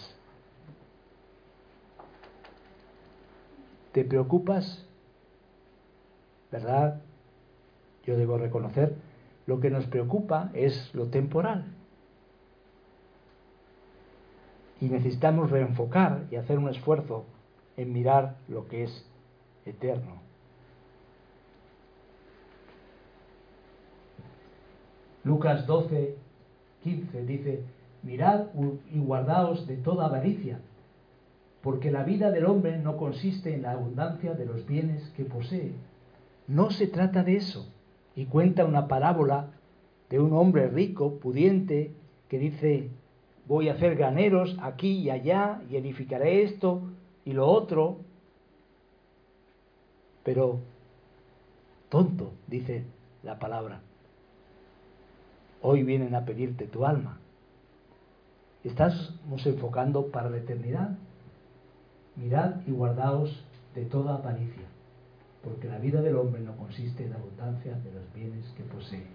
¿Te 3.92 4.05
preocupas? 4.05 4.85
¿Verdad? 6.53 7.01
Yo 8.05 8.16
debo 8.16 8.38
reconocer, 8.38 8.94
lo 9.48 9.61
que 9.61 9.70
nos 9.70 9.87
preocupa 9.87 10.50
es 10.52 10.94
lo 10.94 11.06
temporal. 11.06 11.64
Y 14.78 14.90
necesitamos 14.90 15.50
reenfocar 15.50 16.26
y 16.30 16.37
hacer 16.37 16.58
un 16.58 16.68
esfuerzo 16.68 17.24
en 17.78 17.94
mirar 17.94 18.37
lo 18.46 18.68
que 18.68 18.82
es 18.82 19.11
eterno. 19.64 20.20
Lucas 25.24 25.66
12, 25.66 26.14
15 26.84 27.24
dice, 27.24 27.62
mirad 28.02 28.48
y 28.92 28.98
guardaos 28.98 29.66
de 29.66 29.78
toda 29.78 30.04
avaricia, 30.04 30.61
porque 31.62 31.90
la 31.90 32.04
vida 32.04 32.30
del 32.30 32.44
hombre 32.44 32.78
no 32.78 32.98
consiste 32.98 33.54
en 33.54 33.62
la 33.62 33.72
abundancia 33.72 34.34
de 34.34 34.44
los 34.44 34.66
bienes 34.66 35.08
que 35.16 35.24
posee. 35.24 35.72
No 36.46 36.70
se 36.70 36.87
trata 36.87 37.24
de 37.24 37.37
eso. 37.37 37.66
Y 38.18 38.26
cuenta 38.26 38.64
una 38.64 38.88
parábola 38.88 39.46
de 40.11 40.18
un 40.18 40.33
hombre 40.33 40.66
rico, 40.66 41.20
pudiente, 41.20 41.92
que 42.28 42.40
dice, 42.40 42.90
voy 43.46 43.68
a 43.68 43.74
hacer 43.74 43.94
graneros 43.94 44.57
aquí 44.61 44.88
y 44.98 45.11
allá 45.11 45.62
y 45.70 45.76
edificaré 45.76 46.42
esto 46.42 46.83
y 47.24 47.33
lo 47.33 47.46
otro. 47.46 47.98
Pero, 50.24 50.59
tonto, 51.90 52.33
dice 52.48 52.83
la 53.22 53.38
palabra, 53.38 53.83
hoy 55.62 55.85
vienen 55.85 56.16
a 56.16 56.24
pedirte 56.24 56.66
tu 56.66 56.85
alma. 56.85 57.20
Estamos 58.64 59.46
enfocando 59.46 60.09
para 60.09 60.28
la 60.28 60.38
eternidad. 60.38 60.98
Mirad 62.16 62.66
y 62.66 62.72
guardaos 62.72 63.44
de 63.76 63.85
toda 63.85 64.16
avaricia, 64.16 64.66
porque 65.48 65.68
la 65.68 65.78
vida 65.78 66.02
del 66.02 66.16
hombre 66.16 66.40
no 66.42 66.56
consiste 66.56 67.04
en 67.04 67.11
la 67.11 67.16
abundancia 67.16 67.72
de 67.78 67.92
los 67.92 68.12
bienes 68.14 68.44
que 68.56 68.62
posee. 68.64 69.06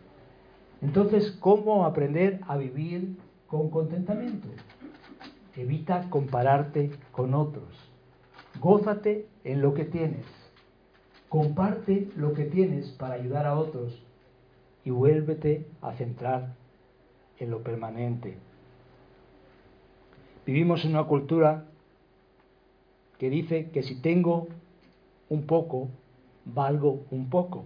Entonces, 0.82 1.32
¿cómo 1.40 1.86
aprender 1.86 2.42
a 2.48 2.58
vivir 2.58 3.18
con 3.48 3.70
contentamiento? 3.70 4.48
Evita 5.56 6.10
compararte 6.10 6.92
con 7.12 7.34
otros. 7.34 7.92
Gózate 8.60 9.28
en 9.44 9.62
lo 9.62 9.74
que 9.74 9.86
tienes. 9.86 10.26
Comparte 11.30 12.10
lo 12.16 12.34
que 12.34 12.46
tienes 12.46 12.90
para 12.92 13.16
ayudar 13.16 13.46
a 13.46 13.58
otros 13.58 14.04
y 14.84 14.90
vuélvete 14.90 15.66
a 15.82 15.94
centrar 15.94 16.56
en 17.40 17.52
lo 17.52 17.64
permanente, 17.64 18.38
Vivimos 20.46 20.84
en 20.84 20.92
una 20.92 21.06
cultura 21.06 21.66
que 23.18 23.30
dice 23.30 23.70
que 23.70 23.82
si 23.82 24.02
tengo 24.02 24.48
un 25.30 25.46
poco, 25.46 25.88
valgo 26.46 27.06
un 27.12 27.30
poco. 27.30 27.66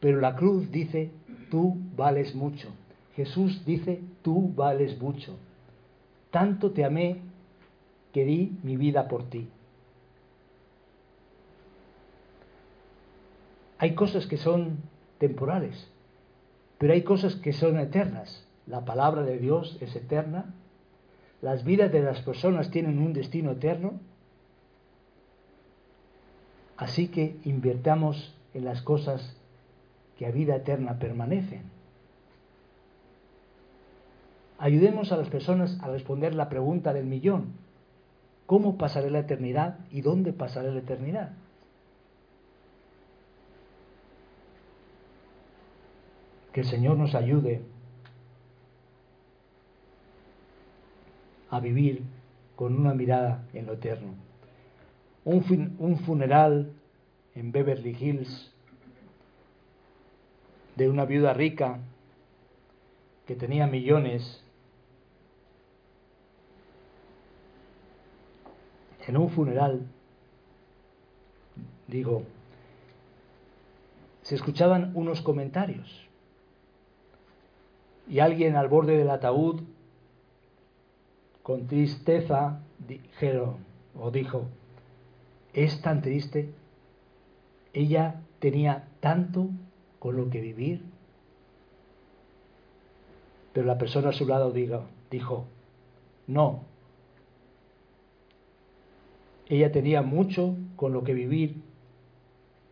Pero 0.00 0.20
la 0.20 0.36
cruz 0.36 0.70
dice, 0.70 1.10
tú 1.50 1.76
vales 1.96 2.34
mucho. 2.34 2.68
Jesús 3.14 3.64
dice, 3.64 4.00
tú 4.22 4.52
vales 4.54 5.00
mucho. 5.00 5.36
Tanto 6.30 6.70
te 6.70 6.84
amé 6.84 7.20
que 8.12 8.24
di 8.24 8.58
mi 8.62 8.76
vida 8.76 9.08
por 9.08 9.28
ti. 9.28 9.48
Hay 13.78 13.94
cosas 13.94 14.26
que 14.26 14.36
son 14.36 14.78
temporales, 15.18 15.88
pero 16.78 16.92
hay 16.92 17.02
cosas 17.02 17.36
que 17.36 17.52
son 17.52 17.78
eternas. 17.78 18.44
La 18.66 18.84
palabra 18.84 19.22
de 19.22 19.38
Dios 19.38 19.78
es 19.80 19.94
eterna, 19.94 20.52
las 21.40 21.64
vidas 21.64 21.92
de 21.92 22.02
las 22.02 22.20
personas 22.22 22.70
tienen 22.70 22.98
un 22.98 23.12
destino 23.12 23.52
eterno. 23.52 24.00
Así 26.78 27.08
que 27.08 27.36
invirtamos 27.44 28.32
en 28.54 28.64
las 28.64 28.82
cosas 28.82 29.36
que 30.16 30.26
a 30.26 30.30
vida 30.30 30.54
eterna 30.54 30.98
permanecen. 30.98 31.62
Ayudemos 34.58 35.10
a 35.10 35.16
las 35.16 35.28
personas 35.28 35.76
a 35.82 35.88
responder 35.88 36.34
la 36.34 36.48
pregunta 36.48 36.92
del 36.92 37.06
millón. 37.06 37.52
¿Cómo 38.46 38.78
pasaré 38.78 39.10
la 39.10 39.18
eternidad 39.18 39.78
y 39.90 40.02
dónde 40.02 40.32
pasaré 40.32 40.72
la 40.72 40.78
eternidad? 40.78 41.32
Que 46.52 46.60
el 46.60 46.66
Señor 46.66 46.96
nos 46.96 47.14
ayude 47.16 47.60
a 51.50 51.58
vivir 51.58 52.04
con 52.54 52.76
una 52.76 52.94
mirada 52.94 53.44
en 53.52 53.66
lo 53.66 53.74
eterno. 53.74 54.27
Un, 55.30 55.76
un 55.78 55.98
funeral 55.98 56.72
en 57.34 57.52
Beverly 57.52 57.94
Hills 58.00 58.50
de 60.74 60.88
una 60.88 61.04
viuda 61.04 61.34
rica 61.34 61.80
que 63.26 63.34
tenía 63.34 63.66
millones 63.66 64.42
en 69.06 69.18
un 69.18 69.28
funeral, 69.28 69.86
digo, 71.88 72.22
se 74.22 74.34
escuchaban 74.34 74.92
unos 74.94 75.20
comentarios 75.20 76.08
y 78.08 78.20
alguien 78.20 78.56
al 78.56 78.68
borde 78.68 78.96
del 78.96 79.10
ataúd 79.10 79.60
con 81.42 81.66
tristeza 81.66 82.62
dijeron 82.86 83.58
o 83.94 84.10
dijo, 84.10 84.48
es 85.64 85.80
tan 85.82 86.02
triste, 86.02 86.50
ella 87.72 88.20
tenía 88.38 88.88
tanto 89.00 89.48
con 89.98 90.16
lo 90.16 90.30
que 90.30 90.40
vivir, 90.40 90.82
pero 93.52 93.66
la 93.66 93.78
persona 93.78 94.10
a 94.10 94.12
su 94.12 94.26
lado 94.26 94.52
dijo, 94.52 94.84
dijo 95.10 95.46
no, 96.28 96.60
ella 99.48 99.72
tenía 99.72 100.02
mucho 100.02 100.54
con 100.76 100.92
lo 100.92 101.02
que 101.02 101.14
vivir, 101.14 101.62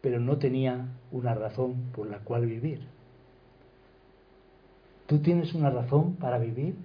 pero 0.01 0.21
no 0.21 0.37
tenía 0.39 0.87
una 1.11 1.35
razón 1.35 1.91
por 1.95 2.09
la 2.09 2.19
cual 2.19 2.47
vivir. 2.47 2.87
¿Tú 5.07 5.19
tienes 5.21 5.55
una 5.55 5.71
razón 5.71 6.17
para 6.17 6.39
vivir? 6.39 6.77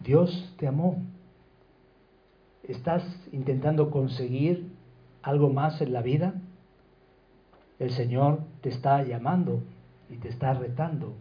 Dios 0.00 0.54
te 0.58 0.66
amó. 0.66 1.02
¿Estás 2.64 3.04
intentando 3.32 3.90
conseguir 3.90 4.70
algo 5.22 5.50
más 5.50 5.80
en 5.80 5.92
la 5.92 6.02
vida? 6.02 6.34
El 7.78 7.90
Señor 7.90 8.40
te 8.60 8.68
está 8.68 9.02
llamando 9.02 9.60
y 10.08 10.16
te 10.16 10.28
está 10.28 10.54
retando 10.54 11.14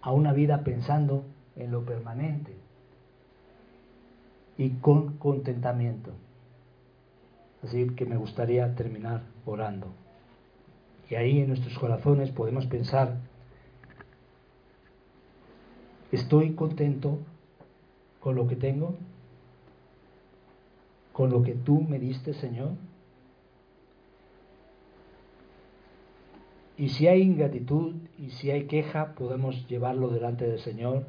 a 0.00 0.12
una 0.12 0.32
vida 0.32 0.64
pensando 0.64 1.24
en 1.54 1.70
lo 1.70 1.84
permanente 1.84 2.56
y 4.56 4.70
con 4.70 5.18
contentamiento. 5.18 6.12
Así 7.62 7.90
que 7.90 8.06
me 8.06 8.16
gustaría 8.16 8.74
terminar 8.74 9.22
orando. 9.44 9.88
Y 11.10 11.14
ahí 11.14 11.40
en 11.40 11.48
nuestros 11.48 11.78
corazones 11.78 12.30
podemos 12.30 12.66
pensar, 12.66 13.16
¿estoy 16.12 16.54
contento 16.54 17.18
con 18.20 18.34
lo 18.36 18.46
que 18.46 18.56
tengo? 18.56 18.94
¿Con 21.18 21.30
lo 21.30 21.42
que 21.42 21.54
tú 21.54 21.80
me 21.80 21.98
diste, 21.98 22.32
Señor? 22.32 22.74
Y 26.76 26.90
si 26.90 27.08
hay 27.08 27.22
ingratitud 27.22 27.96
y 28.16 28.30
si 28.30 28.52
hay 28.52 28.68
queja, 28.68 29.16
podemos 29.16 29.66
llevarlo 29.66 30.10
delante 30.10 30.46
del 30.46 30.60
Señor 30.60 31.06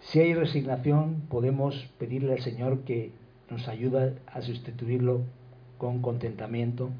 Si 0.00 0.18
hay 0.18 0.34
resignación, 0.34 1.22
podemos 1.30 1.88
pedirle 1.96 2.32
al 2.32 2.40
Señor 2.40 2.80
que 2.80 3.12
nos 3.48 3.66
ayude 3.68 4.18
a 4.26 4.42
sustituirlo 4.42 5.22
con 5.78 6.02
contentamiento, 6.02 6.90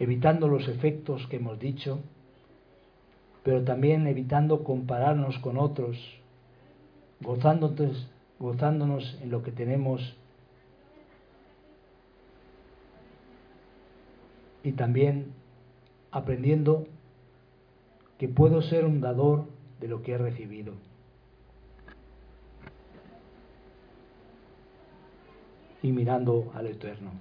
evitando 0.00 0.48
los 0.48 0.66
efectos 0.66 1.28
que 1.28 1.36
hemos 1.36 1.60
dicho, 1.60 2.00
pero 3.46 3.62
también 3.62 4.08
evitando 4.08 4.64
compararnos 4.64 5.38
con 5.38 5.56
otros, 5.56 5.96
gozándonos, 7.20 8.10
gozándonos 8.40 9.20
en 9.22 9.30
lo 9.30 9.44
que 9.44 9.52
tenemos 9.52 10.16
y 14.64 14.72
también 14.72 15.26
aprendiendo 16.10 16.88
que 18.18 18.26
puedo 18.26 18.62
ser 18.62 18.84
un 18.84 19.00
dador 19.00 19.44
de 19.78 19.86
lo 19.86 20.02
que 20.02 20.14
he 20.14 20.18
recibido. 20.18 20.72
Y 25.82 25.92
mirando 25.92 26.50
al 26.52 26.66
Eterno. 26.66 27.12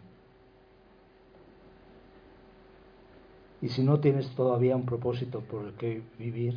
Y 3.66 3.70
si 3.70 3.82
no 3.82 4.00
tienes 4.00 4.30
todavía 4.36 4.76
un 4.76 4.86
propósito 4.86 5.42
por 5.42 5.66
el 5.66 5.74
que 5.74 6.04
vivir, 6.20 6.56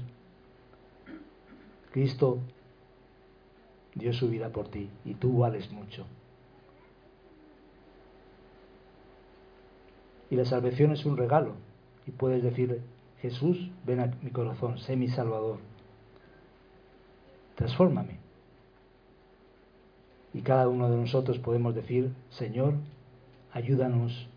Cristo 1.91 2.39
dio 3.95 4.13
su 4.13 4.29
vida 4.29 4.51
por 4.51 4.69
ti 4.69 4.91
y 5.07 5.15
tú 5.15 5.39
vales 5.39 5.73
mucho. 5.73 6.05
Y 10.29 10.37
la 10.37 10.45
salvación 10.45 10.93
es 10.93 11.07
un 11.07 11.17
regalo 11.17 11.55
y 12.07 12.11
puedes 12.11 12.43
decir, 12.43 12.83
Jesús, 13.23 13.71
ven 13.87 14.01
a 14.01 14.15
mi 14.21 14.31
corazón, 14.31 14.77
sé 14.77 14.95
mi 14.95 15.09
Salvador. 15.09 15.61
Transfórmame. 17.55 18.19
Y 20.35 20.43
cada 20.43 20.69
uno 20.69 20.91
de 20.91 20.99
nosotros 20.99 21.39
podemos 21.39 21.75
decir, 21.75 22.13
Señor, 22.29 22.75
ayúdanos 23.55 24.29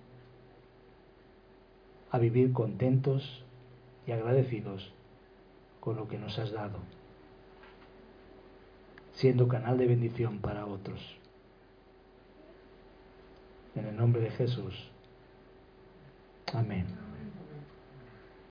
a 2.11 2.17
vivir 2.17 2.53
contentos 2.53 3.43
y 4.05 4.11
agradecidos 4.11 4.91
con 5.79 5.95
lo 5.95 6.07
que 6.07 6.17
nos 6.17 6.37
has 6.37 6.51
dado, 6.51 6.79
siendo 9.13 9.47
canal 9.47 9.77
de 9.77 9.87
bendición 9.87 10.39
para 10.39 10.65
otros. 10.65 10.99
En 13.75 13.87
el 13.87 13.95
nombre 13.95 14.21
de 14.21 14.31
Jesús. 14.31 14.89
Amén. 16.53 17.00